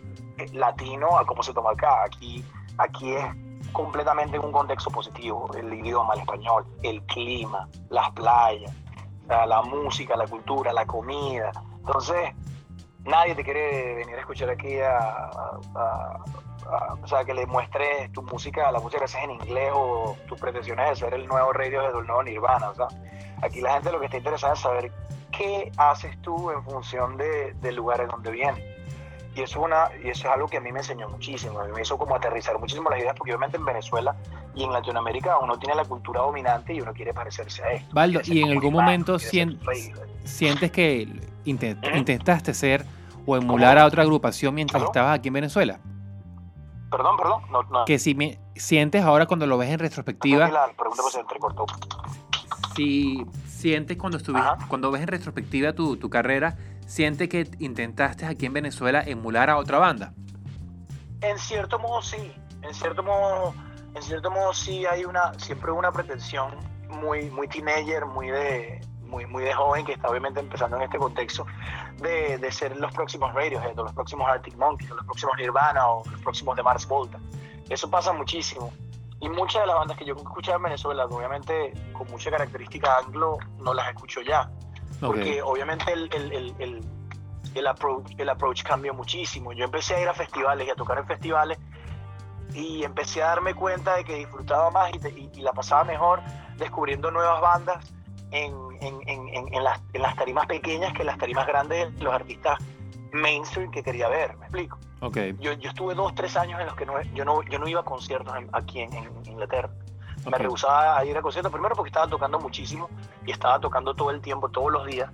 [0.53, 2.03] latino, a cómo se toma acá.
[2.05, 2.43] Aquí,
[2.77, 3.25] aquí es
[3.73, 8.71] completamente en un contexto positivo, el idioma, el español, el clima, las playas,
[9.27, 11.51] la música, la cultura, la comida.
[11.77, 12.33] Entonces,
[13.03, 15.29] nadie te quiere venir a escuchar aquí a,
[17.01, 20.39] o sea, que le muestres tu música, la música que haces en inglés o tus
[20.39, 22.69] pretensiones de ser el nuevo radio de nuevo Nirvana.
[22.69, 22.88] O sea,
[23.41, 24.91] aquí la gente lo que está interesada es saber
[25.31, 28.72] qué haces tú en función de, del lugar en donde vienes.
[29.35, 31.65] Y eso, es una, y eso es algo que a mí me enseñó muchísimo, a
[31.65, 34.15] mí me hizo como aterrizar muchísimo las ideas, porque obviamente en Venezuela
[34.53, 37.93] y en Latinoamérica uno tiene la cultura dominante y uno quiere parecerse a esto.
[37.93, 39.59] Valdo, ¿y en algún momento sien-
[40.23, 41.07] sientes que
[41.45, 41.97] intent- Ujú.
[41.97, 42.85] intentaste ser
[43.25, 45.79] o emular a otra agrupación mientras estabas aquí en Venezuela?
[46.91, 47.85] Perdón, perdón, no, no.
[47.85, 51.65] Que si me- sientes ahora cuando lo ves en retrospectiva, La pregunta pues se entrecortó.
[52.75, 54.67] si sientes cuando estuviste, Ajá.
[54.67, 56.55] cuando ves en retrospectiva tu, tu carrera,
[56.87, 60.13] sientes que intentaste aquí en Venezuela emular a otra banda.
[61.21, 63.53] En cierto modo sí, en cierto modo,
[63.95, 66.51] en cierto modo sí hay una, siempre una pretensión
[66.89, 70.97] muy, muy teenager, muy de, muy, muy de joven que está obviamente empezando en este
[70.97, 71.45] contexto
[72.01, 75.87] de, de ser los próximos Radiohead, o los próximos Arctic Monkeys, o los próximos Nirvana,
[75.87, 77.19] o los próximos de Mars Volta.
[77.69, 78.71] Eso pasa muchísimo.
[79.19, 83.37] Y muchas de las bandas que yo escuchaba en Venezuela, obviamente con mucha característica anglo,
[83.59, 84.49] no las escucho ya.
[84.99, 86.84] Porque obviamente el, el, el, el,
[87.56, 89.51] el approach, el approach cambió muchísimo.
[89.53, 91.58] Yo empecé a ir a festivales y a tocar en festivales
[92.53, 95.84] y empecé a darme cuenta de que disfrutaba más y, te- y- y la pasaba
[95.84, 96.21] mejor
[96.58, 97.84] descubriendo nuevas bandas
[98.32, 101.93] en, en, en, en- en las, en las tarimas pequeñas que en las tarimas grandes
[101.97, 102.60] de los artistas
[103.12, 104.77] mainstream que quería ver, me explico.
[105.01, 107.67] Ok, Yo, yo estuve dos, tres años en los que no, yo, no, yo no
[107.67, 109.69] iba a conciertos aquí en, en Inglaterra.
[110.25, 112.89] Me rehusaba a ir a conciertos, primero porque estaba tocando muchísimo
[113.25, 115.09] y estaba tocando todo el tiempo, todos los días,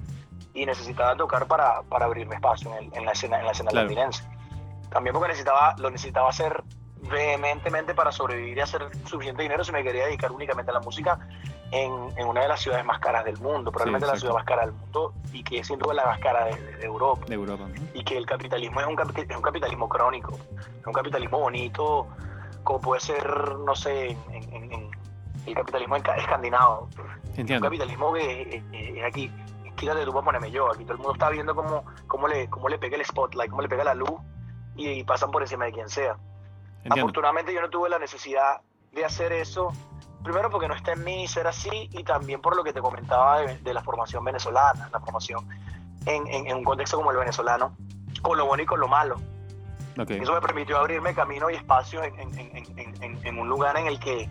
[0.53, 3.71] y necesitaba tocar para, para abrirme espacio en, el- en la escena, en la escena
[3.71, 3.87] Claro.
[4.89, 6.63] También porque necesitaba, lo necesitaba hacer
[7.09, 11.19] vehementemente para sobrevivir y hacer suficiente dinero si me quería dedicar únicamente a la música
[11.71, 14.61] en, en una de las ciudades más caras del mundo, probablemente la ciudad más cara
[14.65, 17.35] del mundo y que es sin duda la más cara de, de- de Europa De
[17.35, 17.65] Europa.
[17.67, 17.85] ¿no?
[17.93, 20.37] y que el capitalismo es un, es un capitalismo crónico,
[20.79, 22.07] es un capitalismo bonito,
[22.63, 24.89] como puede ser, no sé, en- en
[25.45, 27.65] el capitalismo esca- escandinavo, un Entiendo.
[27.65, 29.31] capitalismo que eh, eh, es aquí,
[29.75, 32.69] quítate tú para ponerme yo, aquí todo el mundo está viendo cómo, cómo, le, cómo
[32.69, 34.11] le pega el spotlight, cómo le pega la luz
[34.75, 36.15] y, pasan por encima de quien sea.
[36.77, 36.95] Entiendo.
[37.01, 38.61] Afortunadamente yo no tuve la necesidad
[38.93, 39.71] de hacer eso,
[40.23, 43.41] primero porque no está en mí ser así y también por lo que te comentaba
[43.41, 45.47] de, de la formación venezolana, la formación
[46.05, 47.75] en, en- en un contexto como el venezolano,
[48.21, 49.15] con lo bueno y con lo malo.
[49.99, 54.29] Ok, Eso me permitió abrirme camino y espacio en- en un lugar en el que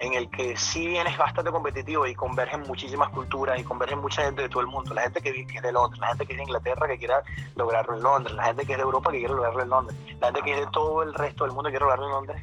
[0.00, 4.22] en el que si bien es bastante competitivo y convergen muchísimas culturas y convergen mucha
[4.22, 6.26] gente de todo el mundo, la gente que, vi- que es de Londres, la gente
[6.26, 7.22] que es de Inglaterra que quiera
[7.56, 10.26] lograrlo en Londres, la gente que es de Europa que quiere lograrlo en Londres, la
[10.28, 12.42] gente que es de todo el resto del mundo que quiere lograrlo en Londres,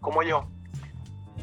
[0.00, 0.46] como yo.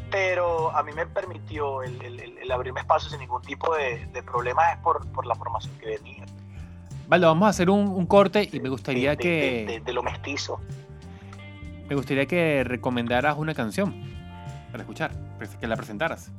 [0.10, 4.06] Pero a mí me permitió el, el- el- el abrirme espacio sin ningún tipo de,
[4.14, 6.24] de problemas es por, por la formación que venía.
[7.10, 9.94] Valdo, vamos a hacer un, un corte y me gustaría de, de- que de- de
[9.94, 10.60] lo mestizo.
[11.90, 14.17] me gustaría que recomendaras una canción
[14.72, 15.12] para escuchar,
[15.60, 16.32] que la presentaras.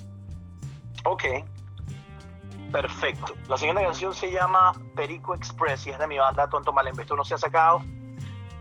[1.05, 1.25] Ok.
[2.73, 3.35] Perfecto.
[3.49, 7.03] La siguiente canción se llama Perico Express y es de mi banda Tonto Malembe.
[7.03, 7.83] Esto no se ha sacado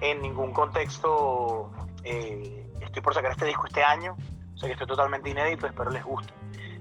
[0.01, 1.71] en ningún contexto.
[2.03, 4.15] eh, estoy por sacar este disco este año.
[4.55, 5.67] O sea que estoy totalmente inédito.
[5.67, 6.33] Espero les guste.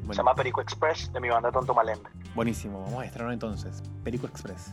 [0.09, 2.09] Se llama Perico Express de mi banda Tonto Malembe.
[2.35, 3.83] buenísimo, vamos a estrenar entonces.
[4.05, 4.73] Perico Express.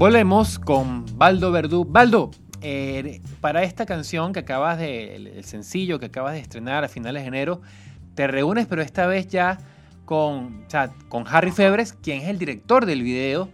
[0.00, 1.84] Volvemos con Baldo Verdú.
[1.84, 2.30] Baldo,
[2.62, 7.20] eh, para esta canción que acabas de, el, sencillo que acabas de estrenar a finales
[7.22, 7.60] de enero,
[8.14, 9.58] te reúnes, pero esta vez ya
[10.06, 13.50] con, o sea, con Harry Febres, quien es el director del video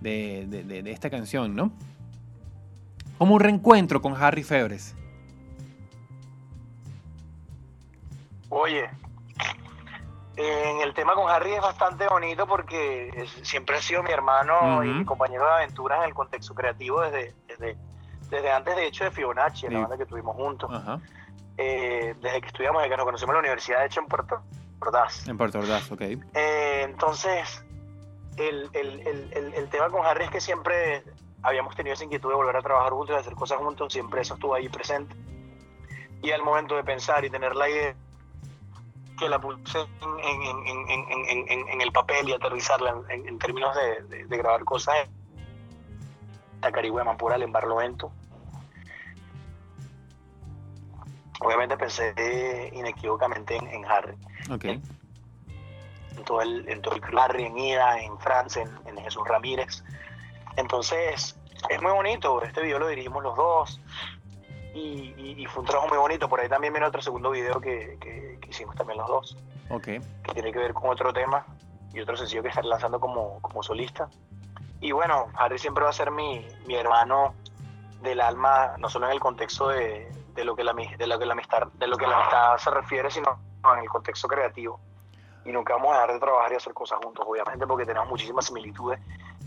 [0.00, 1.72] de, de- de- de esta canción, ¿no?
[3.18, 4.94] Como un reencuentro con Harry Febres.
[8.48, 8.84] Oye,
[10.36, 14.82] en el tema con Harry es bastante bonito porque es- siempre ha sido mi hermano
[14.84, 17.76] y mi compañero de aventuras en el contexto creativo desde, desde,
[18.30, 19.82] desde antes, de hecho, de Fibonacci, en la Sí.
[19.82, 20.70] banda que tuvimos juntos.
[21.58, 24.40] Eh, desde que estudiamos, desde que nos conocimos en la universidad, de hecho, en Puerto
[24.80, 25.28] Ordaz.
[25.28, 26.00] En Puerto Ordaz, ok.
[26.00, 27.62] Eh, entonces,
[28.38, 31.02] el, el, el, el, el tema con Harry es que siempre
[31.42, 34.34] habíamos tenido esa inquietud de volver a trabajar juntos, de hacer cosas juntos, siempre eso
[34.34, 35.14] estuvo ahí presente.
[36.22, 37.94] Y al momento de pensar y tener la idea,
[39.20, 39.86] que la puse en,
[41.80, 45.10] el papel y aterrizarla en, términos de, de- de grabar cosas en
[46.62, 48.10] la Carigüe Mampural, en Barlovento.
[51.40, 54.14] Obviamente pensé inequívocamente en, Harry
[54.50, 54.64] Ok.
[54.64, 54.82] en
[56.26, 59.82] todo el, en todo el club, Harry, en Ida, en Francia, en, en Jesús Ramírez.
[60.56, 61.36] Entonces,
[61.70, 62.42] es muy bonito.
[62.42, 63.80] Este video lo dirigimos los dos
[64.74, 66.28] y, y- y fue un trabajo muy bonito.
[66.28, 69.36] Por ahí también viene otro segundo video que, que- que hicimos también los dos,
[69.68, 69.84] Ok.
[69.84, 71.44] que tiene que ver con otro tema
[71.92, 74.08] y otro sencillo que estar lanzando como, como solista.
[74.80, 77.34] Y bueno, Harry siempre va a ser mi, mi hermano
[78.00, 81.26] del alma, no solo en el contexto de, de lo que la, de lo que
[81.26, 83.38] la amistad, de lo que la amistad se refiere, sino
[83.74, 84.80] en el contexto creativo
[85.44, 88.46] y nunca vamos a dejar de trabajar y hacer cosas juntos, obviamente, porque tenemos muchísimas
[88.46, 89.00] similitudes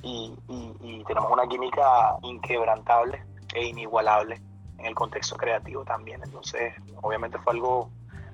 [0.03, 4.39] y, y- y tenemos una química inquebrantable e inigualable
[4.84, 6.21] en el contexto creativo también.
[6.23, 7.89] Entonces, obviamente fue algo,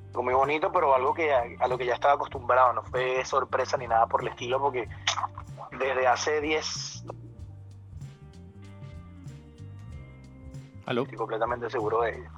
[0.08, 3.24] algo muy bonito, pero algo que a, a lo que ya estaba acostumbrado, no fue
[3.24, 4.88] sorpresa ni nada por el estilo, porque
[5.80, 7.04] desde hace 10,
[10.86, 11.04] ¿Aló?
[11.04, 12.30] estoy completamente seguro de ello.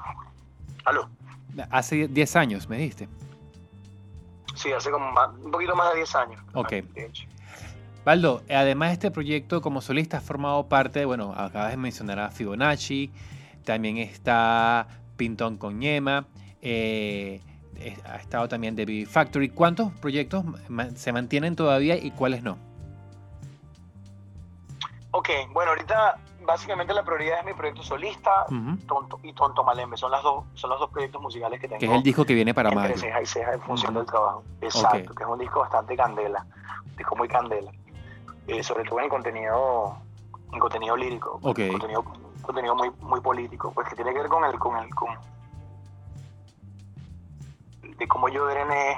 [0.85, 1.09] ¿Aló?
[1.69, 3.07] Hace 10 años, me dijiste.
[4.55, 6.41] Sí, hace como más- un poquito más de 10 años.
[6.53, 6.69] Ok.
[6.69, 7.23] de hecho.
[8.03, 12.29] Baldo, además de este proyecto como solista has formado parte, bueno, acabas de mencionar a
[12.31, 13.11] Fibonacci,
[13.63, 14.87] también está
[15.17, 16.25] Pintón con Ñema,
[16.61, 17.41] eh,
[18.05, 19.49] ha estado también The Baby Factory.
[19.49, 20.43] ¿Cuántos proyectos
[20.95, 22.57] se mantienen todavía y cuáles no?
[25.11, 28.45] Ok, bueno, ahorita básicamente la prioridad es mi proyecto solista.
[28.87, 29.97] Tonto, y Tonto Malembe.
[29.97, 32.33] Son, las dos, son los dos proyectos musicales que tengo Que es el disco que
[32.33, 32.97] viene para entre mayo.
[32.99, 33.99] ceja y ceja en función Ujú.
[33.99, 34.43] del trabajo.
[34.61, 36.45] Exacto, que es un disco bastante candela,
[36.85, 37.71] un disco muy candela.
[38.47, 39.97] Eh, sobre todo en el contenido,
[40.53, 41.59] en contenido lírico, Ok.
[41.71, 42.03] contenido,
[42.51, 45.09] contenido muy, muy político, pues que tiene que ver con el, con el, con
[47.97, 48.97] de cómo yo drené.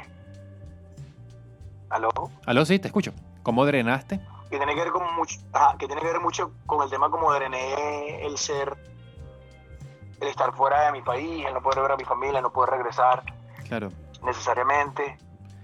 [1.89, 2.09] ¿Aló?
[2.45, 3.13] Aló, sí, te escucho.
[3.43, 4.19] ¿Cómo drenaste?
[4.49, 7.09] que tiene que ver con mucho, ajá, que tiene que ver mucho con el tema
[7.09, 8.77] como drené el ser,
[10.21, 12.69] el estar fuera de mi país, el no poder ver a mi familia, no poder
[12.69, 13.23] regresar
[13.67, 13.91] Claro.
[14.23, 15.17] necesariamente.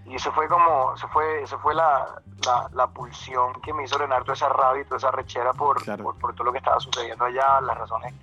[0.10, 3.96] Y eso fue como, eso fue, eso fue la, la, la pulsión que me hizo
[3.98, 6.04] drenar toda esa rabia y toda esa rechera por, Claro.
[6.04, 8.14] por, por todo lo que estaba sucediendo allá, las razones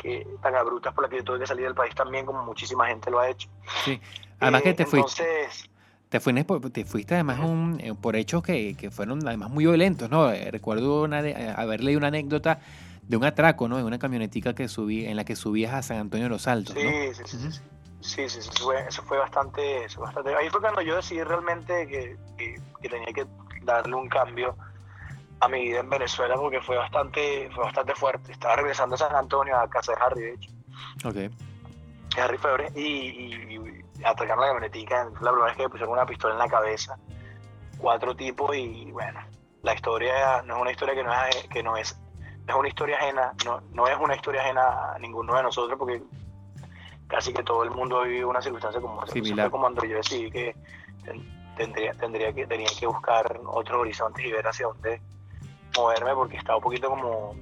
[0.00, 2.86] que, tan abruptas por las que yo tuve que salir del país también, como muchísima
[2.86, 3.48] gente lo ha hecho.
[3.84, 4.00] Sí.
[4.38, 5.70] Además que Eh, te fuiste, Entonces,
[6.08, 10.08] te fuiste, te fuiste además un- eh, por hechos que, que fueron además muy violentos,
[10.10, 10.30] ¿no?
[10.30, 12.60] Eh, Recuerdo una de- eh, haber leído una anécdota
[13.02, 13.80] de un atraco, ¿no?
[13.80, 16.76] En una camionetica que subí, en la que subías a San Antonio de los Altos,
[16.76, 16.90] Sí, ¿no?
[16.90, 17.50] sí, sí, Ujú.
[17.50, 17.62] sí, sí.
[18.02, 20.34] Sí, sí, sí, eso fue, eso fue bastante, eso bastante.
[20.34, 23.24] Ahí fue cuando yo decidí realmente que, que- que tenía que
[23.62, 24.56] darle un cambio
[25.40, 28.32] a mi vida en Venezuela porque fue bastante, fue bastante fuerte.
[28.32, 30.50] Estaba regresando a San Antonio, a casa de Harry, de hecho,
[31.04, 31.16] Ok.
[32.18, 35.04] Harry Febre, y, y, y atacaron la camionetica.
[35.20, 36.96] La primera vez que me pusieron una pistola en la cabeza.
[37.78, 39.20] Cuatro tipos y bueno,
[39.62, 41.96] la historia no es una historia que no es, que no es,
[42.46, 46.02] es una historia ajena, no, no es una historia ajena a ninguno de nosotros porque
[47.12, 49.12] casi que todo el mundo ha vivido una circunstancia como esa.
[49.12, 49.50] Similar.
[49.50, 50.56] Como cuando yo decidí que
[51.04, 55.00] ten- tendría, tendría que, tenía que buscar otros horizontes y ver hacia dónde
[55.76, 57.34] moverme porque estaba un poquito como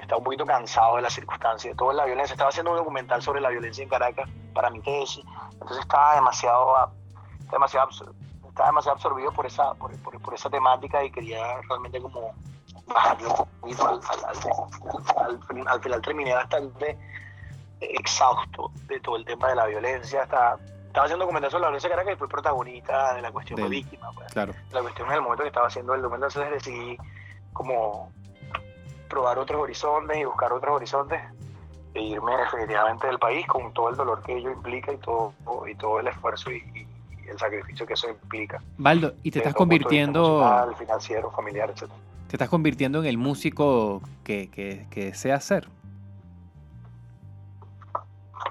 [0.00, 2.34] estaba un poquito cansado de la circunstancia, de toda la violencia.
[2.34, 6.76] Estaba haciendo un documental sobre la violencia en Caracas para mi tesis, entonces estaba demasiado,
[6.76, 6.92] a-
[7.50, 7.88] demasiado,
[8.48, 12.34] estaba demasiado absorbido por esa, por, por- por esa temática y quería realmente como
[12.86, 16.98] bajarle un poquito al, al, al- al final terminé bastante
[17.80, 20.22] exhausto de todo el tema de la violencia.
[20.22, 23.60] Estaba, estaba haciendo documental sobre la violencia en Caracas y fui protagonista de la cuestión
[23.62, 24.10] de víctima.
[24.14, 24.54] pues Claro.
[24.72, 26.96] la cuestión en el momento que estaba haciendo el documental, entonces decidí
[27.52, 28.12] como
[29.08, 31.20] probar otros horizontes y buscar otros horizontes
[31.94, 35.34] e irme definitivamente del país con todo el dolor que ello implica y todo,
[35.68, 36.86] y todo el esfuerzo y,
[37.28, 38.60] el sacrificio que eso implica.
[38.76, 41.88] Baldo, y te estás de convirtiendo, emocional, financiero, familiar, etc.
[42.26, 45.68] ¿Te estás convirtiendo en el músico que, que, que deseas ser?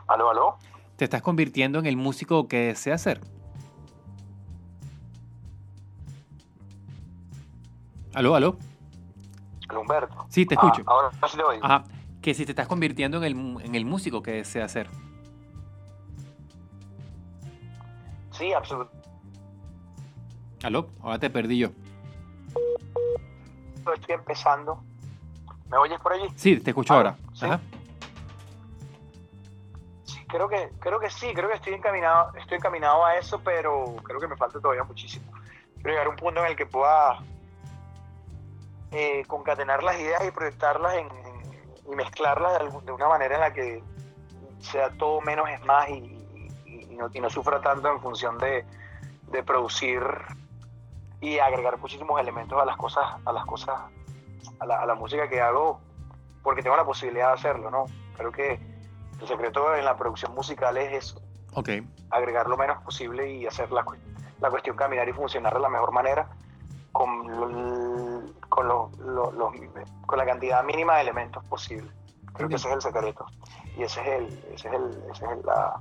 [0.10, 0.58] ¿Aló, aló?
[0.98, 3.22] ¿Te estás convirtiendo en el músico que deseas ser?
[8.14, 8.58] ¿Aló, aló?
[9.80, 10.26] Humberto.
[10.30, 10.84] Sí, te Ah, escucho.
[10.90, 11.64] ahora sí te oigo.
[11.64, 11.84] Ajá,
[12.22, 14.90] que si te estás convirtiendo en el, en el músico que deseas ser.
[18.32, 19.08] Sí, absolutamente.
[20.64, 20.88] ¿Aló?
[21.02, 21.70] Ahora te perdí yo.
[23.78, 24.84] Estoy empezando.
[25.70, 26.26] ¿Me oyes por allí?
[26.36, 27.16] Sí, te escucho Ah, ahora.
[27.34, 27.46] sí.
[27.46, 27.60] Ajá.
[30.30, 34.20] Creo que, creo que sí, creo que estoy encaminado, estoy encaminado a eso, pero creo
[34.20, 35.32] que me falta todavía muchísimo.
[35.76, 37.20] Quiero llegar a un punto en el que pueda
[38.92, 41.10] eh, concatenar las ideas y proyectarlas en,
[41.92, 43.84] y mezclarlas de, de una manera en la que
[44.60, 46.00] sea todo menos es más y
[46.92, 48.66] no, y no sufra tanto en función de,
[49.32, 50.02] de producir
[51.22, 53.80] y agregar muchísimos elementos a las cosas, a las cosas,
[54.60, 55.80] a la, a la música que hago,
[56.44, 57.86] porque tengo la posibilidad de hacerlo, ¿no?
[58.16, 58.60] Creo que
[59.22, 61.22] el secreto en la producción musical es eso,
[61.54, 61.70] Ok.
[62.12, 63.86] agregar lo menos posible y hacer la,
[64.40, 66.30] la cuestión caminar y funcionar de la mejor manera
[66.92, 69.54] con, lo- con, lo- lo- los-
[70.06, 71.90] con la cantidad mínima de elementos posible.
[72.34, 73.26] Creo que ese es el secreto.
[73.78, 75.76] Y ese es el, ese es el, ese es el, la,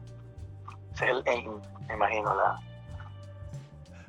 [0.95, 1.53] ese es el aim,
[1.87, 2.61] me imagino, la,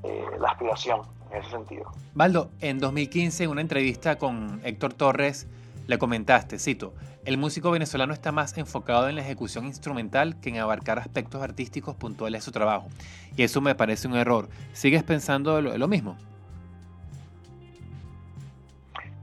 [0.04, 1.02] eh, la aspiración
[1.32, 1.92] en ese sentido.
[2.14, 5.48] Baldo, en 2015, en una entrevista con Héctor Torres,
[5.90, 6.94] le comentaste, cito,
[7.26, 11.96] el músico venezolano está más enfocado en la ejecución instrumental que en abarcar aspectos artísticos
[11.96, 12.90] puntuales de su trabajo.
[13.36, 14.50] Y eso me parece un error.
[14.72, 16.16] ¿Sigues pensando lo, lo mismo?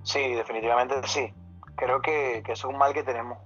[0.02, 1.32] Sí, definitivamente sí.
[1.76, 3.38] Creo que, es un mal que tenemos,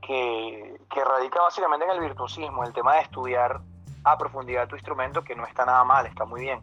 [0.00, 3.60] que, radica básicamente en el virtuosismo, el tema de estudiar
[4.04, 6.60] a profundidad tu instrumento, que no está nada mal, está muy bien,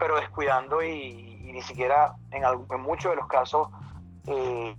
[0.00, 3.68] pero descuidando y, ni siquiera en muchos de los casos
[4.26, 4.76] eh,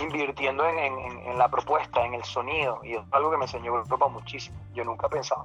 [0.00, 0.98] invirtiendo en, en-
[1.28, 4.56] en- la propuesta, en el sonido, y es algo que me enseñó Europa muchísimo.
[4.74, 5.44] Yo nunca pensaba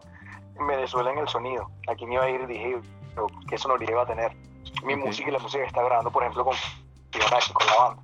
[0.60, 1.70] en Venezuela en el sonido.
[1.88, 2.80] Aquí me iba a ir dije,
[3.16, 4.36] pero ¿qué sonoridad iba a tener?
[4.84, 5.00] Mi Ok.
[5.06, 6.56] música y la música que está grabando, por ejemplo, con
[7.54, 8.04] con la banda.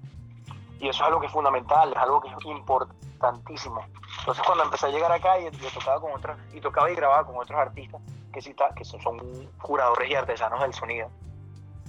[0.79, 3.81] Y eso es algo que es fundamental, es algo que es importantísimo.
[4.19, 7.25] Entonces cuando empecé a llegar acá y yo tocaba con otras, y tocaba y grababa
[7.25, 8.01] con otros artistas
[8.33, 11.09] que, sí que son, son curadores y artesanos del sonido,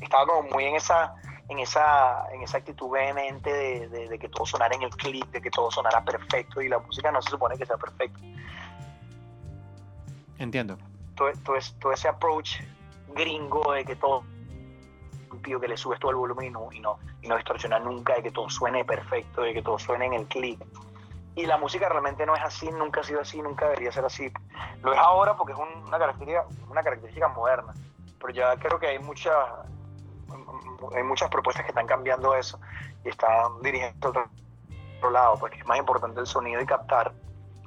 [0.01, 1.15] estaba como muy en esa,
[1.49, 5.25] en esa, en esa actitud vehemente de, de- de que todo sonara en el clip,
[5.31, 8.19] de que todo sonara perfecto, y la música no se supone que sea perfecta.
[10.39, 10.79] Entiendo.
[11.15, 12.61] Todo, todo, todo ese approach
[13.15, 14.23] gringo de que todo
[15.43, 18.15] pido que le subes todo el volumen y no, y no, y no distorsiona nunca,
[18.15, 20.61] de que todo suene perfecto, de que todo suene en el clip.
[21.35, 24.31] Y la música realmente no es así, nunca ha sido así, nunca debería ser así.
[24.83, 27.73] Lo es ahora porque es un- una característica, una característica moderna.
[28.21, 29.35] Pero ya creo que hay muchas
[30.95, 32.59] hay muchas propuestas que están cambiando eso
[33.05, 34.31] y están dirigiendo otro,
[34.99, 37.13] otro lado, porque es más importante el sonido y captar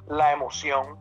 [0.06, 0.96] la emoción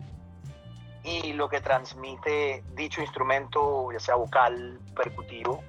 [1.04, 5.64] y lo que transmite dicho instrumento, ya sea vocal, percutivo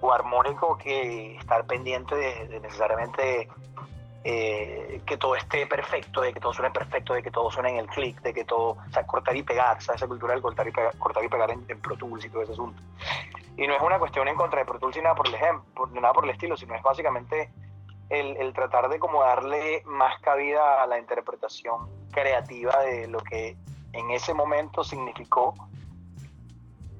[0.00, 3.48] o armónico, que estar pendiente de necesariamente
[4.24, 7.76] eh, que todo esté perfecto, de que todo suene perfecto, de que todo suene en
[7.78, 10.66] el click, de que todo, o sea, cortar y pegar, sea, esa cultura del cortar
[10.68, 12.82] y pegar, cortar y pegar en, en Pro Tools y todo ese asunto.
[13.56, 15.86] Y no es una cuestión en contra de Pro Tools ni nada por el ejemplo,
[15.86, 17.50] nada por el estilo, sino es básicamente
[18.08, 23.56] el, el tratar de como darle más cabida a la interpretación creativa de lo que
[23.92, 25.54] en ese momento significó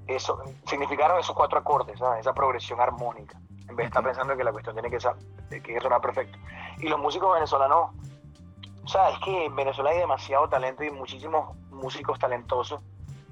[0.07, 2.21] eso, significaron esos cuatro acordes, ¿sabes?
[2.21, 6.01] esa progresión armónica, en vez de estar pensando que la cuestión tiene que, que sonar
[6.01, 6.39] perfecto.
[6.79, 7.91] Y los músicos venezolanos,
[8.85, 12.81] o sea, es que en Venezuela hay demasiado talento y muchísimos músicos talentosos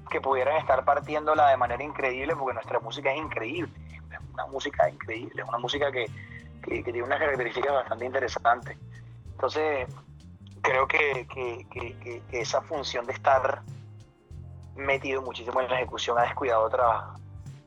[0.09, 4.89] que pudieran estar partiéndola de manera increíble, porque nuestra música es increíble, es una música
[4.89, 6.05] increíble, es una música que,
[6.63, 8.77] que- que tiene unas características bastante interesantes.
[9.31, 9.87] Entonces,
[10.61, 13.61] creo que, que- que- que- que esa función de estar
[14.75, 17.13] metido muchísimo en la ejecución ha descuidado otra,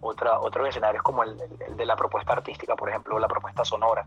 [0.05, 3.29] otra, otros escenarios como el, el- el de la propuesta artística, por ejemplo, o la
[3.29, 4.07] propuesta sonora,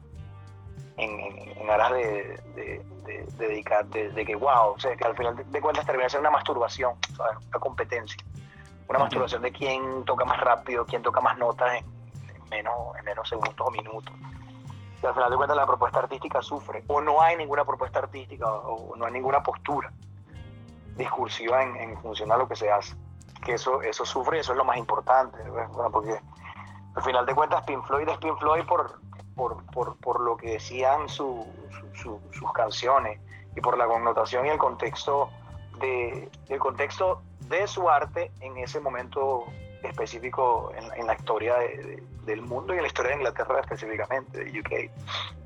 [0.98, 2.04] en, en- en aras de,
[2.56, 6.10] de- de- de dedicar, de, que wow, o sea, que al final de, cuentas termina
[6.10, 7.38] siendo una masturbación, ¿sabes?
[7.48, 8.22] una competencia,
[8.88, 11.86] una masturbación de quién toca más rápido, quién toca más notas en,
[12.36, 14.14] en menos, en menos segundos o minutos.
[15.02, 18.52] Y al final de cuentas la propuesta artística sufre, o no hay ninguna propuesta artística,
[18.52, 19.92] o no hay ninguna postura
[20.96, 22.96] discursiva en, en función a lo que se hace.
[23.48, 25.38] Que eso, eso sufre eso es lo más importante,
[25.94, 26.20] porque
[26.96, 29.00] al final de cuentas Pink Floyd es Pink Floyd por,
[29.38, 33.22] por, por, por lo que decían su- su- su- sus canciones
[33.56, 35.30] y por la connotación y el contexto
[35.80, 39.46] de, el contexto de su arte en ese momento
[39.82, 44.44] específico en, la historia de- de- del mundo y en la historia de Inglaterra específicamente,
[44.44, 44.92] de UK.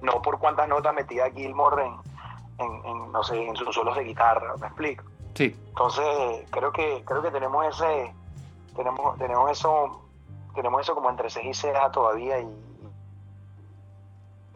[0.01, 1.85] No por cuántas notas metía Gilmore
[2.57, 5.03] en, no sé, en sus solos de guitarra, ¿me explico?
[5.34, 8.13] Sí, Entonces, creo que creo que tenemos ese
[8.75, 10.01] tenemos tenemos eso
[10.55, 12.47] tenemos eso como entre ceja y ceja todavía y,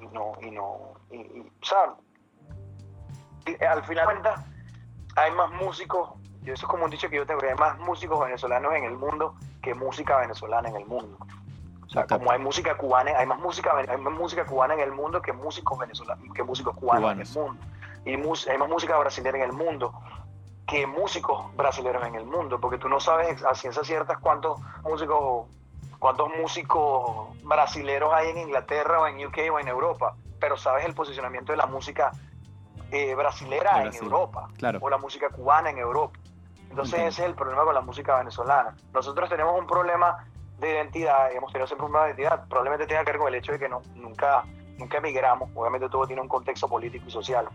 [0.02, 0.78] y no y no
[1.12, 1.96] y, y, o sea,
[3.46, 4.46] y al final de cuentas
[5.16, 6.10] hay más músicos
[6.44, 8.84] y eso es como un dicho que yo tengo que hay más músicos venezolanos en
[8.84, 11.18] el mundo que música venezolana en el mundo.
[11.86, 14.92] O sea como hay música cubana hay más música hay más música cubana en el
[14.92, 17.58] mundo que músicos venezolanos que músicos cubanos, en el Cubanos.
[17.58, 17.66] mundo.
[18.06, 19.94] Y hay más música brasileña en el mundo
[20.66, 25.48] que músicos brasileños en el mundo, porque tú no sabes a ciencia cierta cuántos músicos
[26.00, 30.94] cuántos músicos brasileros hay en Inglaterra o en UK o en Europa, pero sabes el
[30.94, 32.12] posicionamiento de la música
[32.92, 34.80] eh, brasilera De en Brasil, Europa claro.
[34.82, 36.20] o la música cubana en Europa.
[36.70, 37.10] Entonces Entiendo.
[37.10, 38.76] ese es el problema con la música venezolana.
[38.94, 40.28] Nosotros tenemos un problema
[40.60, 43.36] de identidad, hemos tenido siempre un problema de identidad, probablemente tenga que ver con el
[43.36, 44.44] hecho de que no, nunca,
[44.78, 47.48] nunca emigramos, obviamente todo tiene un contexto político y social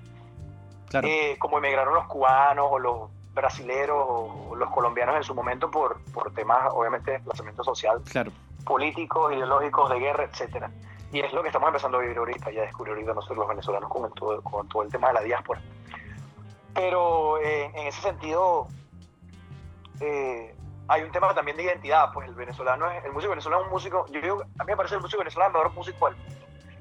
[0.90, 1.08] claro.
[1.08, 6.00] eh, como emigraron los cubanos o los brasileros o los colombianos en su momento por,
[6.12, 8.30] por temas, obviamente, de desplazamiento social, Claro.
[8.64, 10.70] políticos, ideológicos, de guerra, etcétera.
[11.12, 13.88] Y es lo que estamos empezando a vivir ahorita, ya descubrí ahorita nosotros los venezolanos
[13.88, 15.60] con todo, con todo el tema de la diáspora.
[16.74, 18.68] Pero eh, en ese sentido,
[20.00, 20.54] eh,
[20.88, 23.72] hay un tema también de identidad, pues el venezolano es, el músico venezolano es un
[23.72, 26.34] músico, yo digo, a mí me parece el músico venezolano el mejor músico del mundo.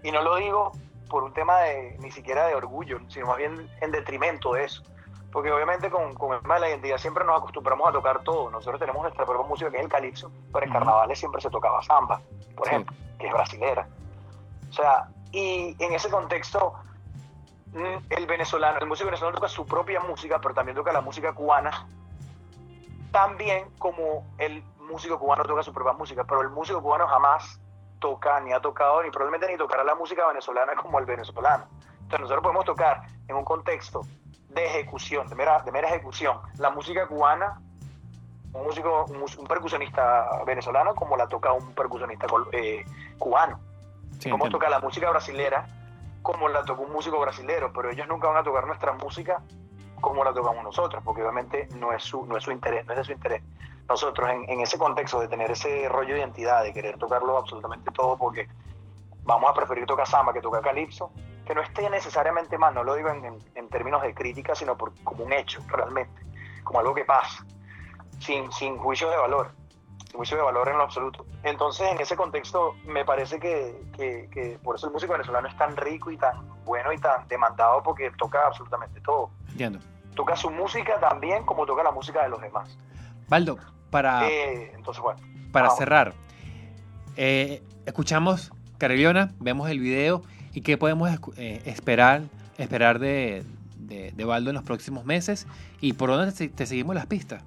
[0.03, 0.71] Y no lo digo
[1.09, 4.83] por un tema de, ni siquiera de orgullo, sino más bien en detrimento de eso.
[5.31, 8.49] Porque obviamente con, con el tema de la identidad siempre nos acostumbramos a tocar todo.
[8.49, 11.81] Nosotros tenemos nuestra propia música que es el calipso, pero en carnavales siempre se tocaba
[11.83, 12.19] samba,
[12.55, 12.73] por Sí.
[12.73, 13.87] ejemplo, que es brasilera.
[14.69, 16.73] O sea, y en ese contexto,
[17.73, 21.33] mm, el venezolano, el músico venezolano toca su propia música, pero también toca la música
[21.33, 21.85] cubana,
[23.11, 27.59] tan bien como el músico cubano toca su propia música, pero el músico cubano jamás
[27.99, 31.65] toca, ni ha tocado, ni probablemente ni tocará la música venezolana como el venezolano.
[31.93, 34.01] Entonces nosotros podemos tocar en un contexto
[34.49, 37.61] de ejecución, de mera, de mera ejecución, la música cubana,
[38.53, 42.83] un músico, un, percusionista venezolano como la toca un percusionista eh,
[43.19, 43.59] cubano
[44.19, 44.49] Sí, entiendo.
[44.49, 45.65] toca la música brasilera
[46.21, 49.41] como la tocó un músico brasilero, pero ellos nunca van a tocar nuestra música
[50.01, 52.99] como la tocamos nosotros, porque obviamente no es su, no es su interés, no es
[52.99, 53.43] de su interés.
[53.89, 57.89] Nosotros en, en ese contexto de tener ese rollo de identidad, de querer tocarlo absolutamente
[57.91, 58.47] todo, porque
[59.23, 61.11] vamos a preferir tocar samba que tocar calipso,
[61.45, 64.77] que no esté necesariamente mal, no lo digo en, en- en términos de crítica, sino
[64.77, 66.21] por, como un hecho realmente,
[66.63, 67.43] como algo que pasa,
[68.19, 69.51] sin, sin juicio de valor,
[70.07, 71.25] sin juicio de valor en lo absoluto.
[71.43, 75.57] Entonces, en ese contexto, me parece que, que- que por eso el músico venezolano es
[75.57, 79.31] tan rico y tan bueno y tan demandado, porque toca absolutamente todo.
[79.49, 79.79] Entiendo.
[80.15, 82.77] Toca su música también como toca la música de los demás.
[83.27, 83.57] Baldo,
[83.89, 85.19] para, Eh, entonces, bueno,
[85.51, 85.79] para vamos.
[85.79, 86.13] cerrar,
[87.17, 90.21] eh, escuchamos Careliona, vemos el video
[90.53, 92.21] y qué podemos eh, esperar,
[92.57, 93.43] esperar de,
[93.77, 95.47] de, de Baldo en los próximos meses
[95.81, 97.43] y por dónde te, te seguimos las pistas.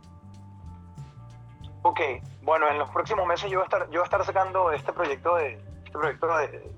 [1.82, 2.01] Ok,
[2.43, 4.93] bueno, en los próximos meses yo voy a estar, yo voy a estar sacando este
[4.93, 6.72] proyecto de, este proyecto de,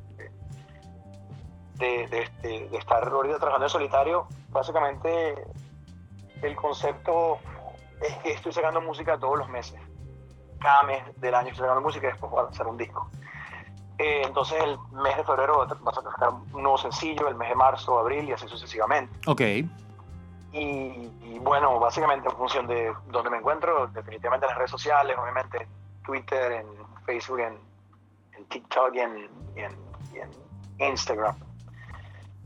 [1.78, 4.26] de, de- de- de estar ahorita trabajando en solitario.
[4.50, 5.34] Básicamente,
[6.42, 7.38] el concepto
[8.06, 9.78] es que estoy sacando música todos los meses.
[10.60, 13.08] Cada mes del año estoy sacando música y después voy a hacer un disco.
[13.98, 17.34] Eh, entonces, el mes de febrero va a- vas a sacar un nuevo sencillo, el
[17.36, 19.12] mes de marzo, abril y así sucesivamente.
[19.28, 19.40] Ok,
[20.52, 25.16] Y, y bueno, básicamente en función de donde me encuentro, definitivamente en las redes sociales,
[25.20, 25.68] obviamente en
[26.04, 26.66] Twitter, en
[27.04, 27.58] Facebook, en,
[28.36, 29.78] en TikTok y en, y en-
[30.14, 30.18] y
[30.82, 31.34] en Instagram.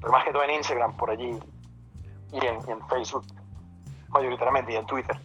[0.00, 1.38] Pero más que todo en Instagram, por allí,
[2.32, 3.24] y en, y en Facebook,
[4.08, 5.18] mayoritariamente, y en Twitter.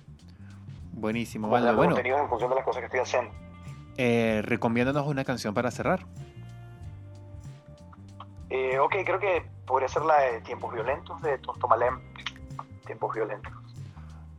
[0.94, 3.32] Buenísimo, hago Bueno, contenidos en función de las cosas que estoy haciendo.
[3.98, 6.06] eh, recomiéndanos una canción para cerrar.
[8.50, 12.00] Eh, ok, creo que podría ser la de Tiempos Violentos de Tontomalem.
[12.86, 13.52] Tiempos Violentos.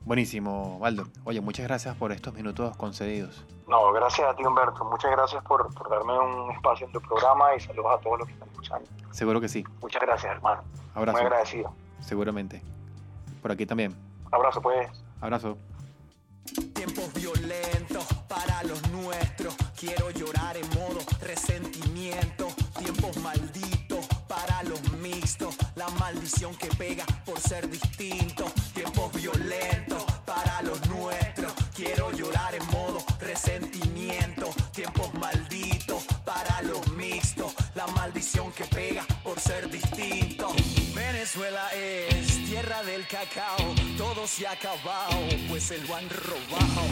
[0.05, 1.07] Buenísimo, Baldo.
[1.25, 3.45] Oye, muchas gracias por estos minutos concedidos.
[3.67, 4.85] No, gracias a ti, Humberto.
[4.85, 8.29] Muchas gracias por, por darme un espacio en tu programa y saludos a todos los
[8.29, 8.89] que están escuchando.
[9.11, 9.65] Seguro que sí.
[9.81, 10.63] Muchas gracias, hermano.
[10.95, 11.17] Abrazo.
[11.19, 11.73] Muy agradecido.
[12.01, 12.61] Seguramente.
[13.41, 13.95] Por aquí también.
[14.31, 14.89] Abrazo, pues.
[15.23, 15.57] Abrazo.
[17.25, 19.55] Tiempos violentos para los nuestros.
[19.81, 22.49] Quiero llorar en modo resentimiento.
[22.79, 25.57] Tiempos malditos para los mixtos.
[25.75, 28.45] La maldición que pega por ser distinto.
[28.75, 31.55] Tiempos violentos para los nuestros.
[31.75, 34.51] Quiero llorar en modo resentimiento.
[34.75, 37.55] Tiempos malditos para los mixtos.
[37.75, 40.53] La maldición que pega por ser distinto.
[40.95, 46.87] Venezuela es tierra del cacao, todo se ha acabado, pues se lo han robado.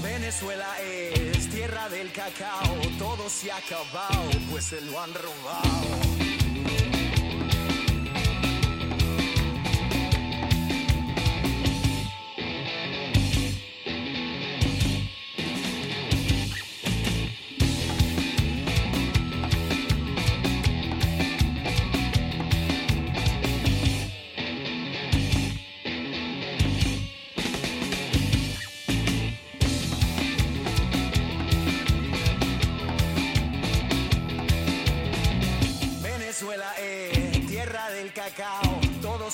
[0.00, 6.27] Venezuela es tierra del cacao, todo se ha acabado, pues se lo han robado.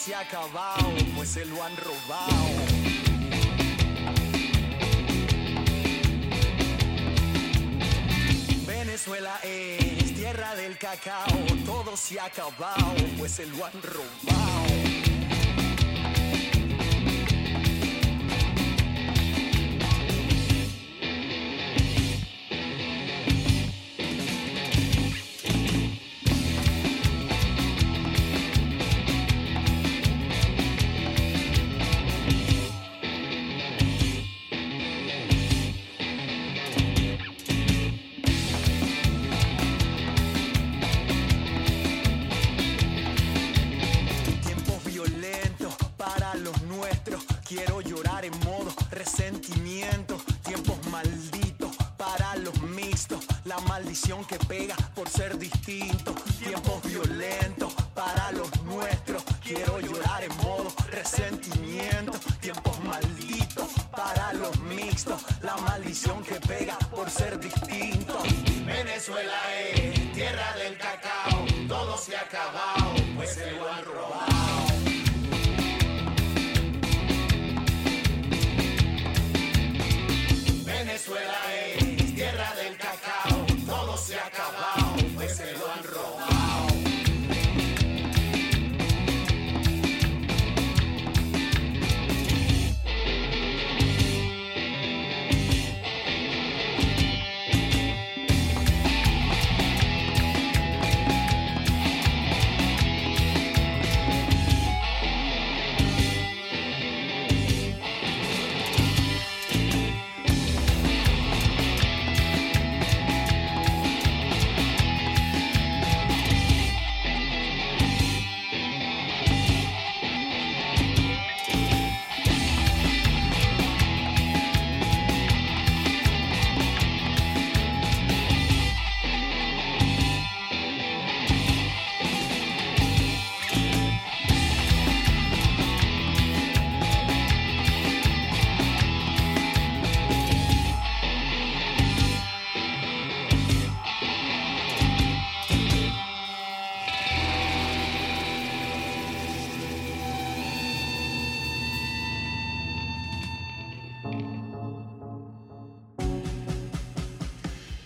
[0.05, 2.51] Se ha acabado, pues se lo han robado.
[8.67, 11.25] Venezuela es tierra del cacao,
[11.65, 14.94] todo se ha acabado, pues se lo han robado.
[53.75, 55.84] Maldición que pega por ser distinto.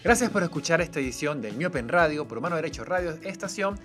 [0.08, 3.78] Gracias por escuchar esta edición del Miope en Radio por Mano Derecho Radio Estación.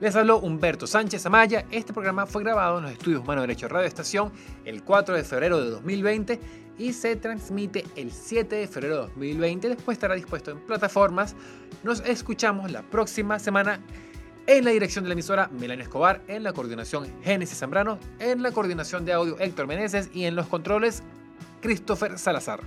[0.00, 1.66] Les habló Humberto Sánchez Amaya.
[1.70, 4.32] Este programa fue grabado en los estudios Mano Derecho Radio Estación
[4.64, 6.40] el 4 de febrero de 2020
[6.78, 9.68] y se transmite el 7 de febrero de 2020.
[9.68, 11.36] Después estará dispuesto en plataformas.
[11.82, 13.78] Nos escuchamos la próxima semana
[14.46, 18.50] en la dirección de la emisora Melania Escobar, en la coordinación Génesis Zambrano, en la
[18.50, 21.02] coordinación de audio Héctor Meneses y en los controles
[21.60, 22.60] Christopher Salazar.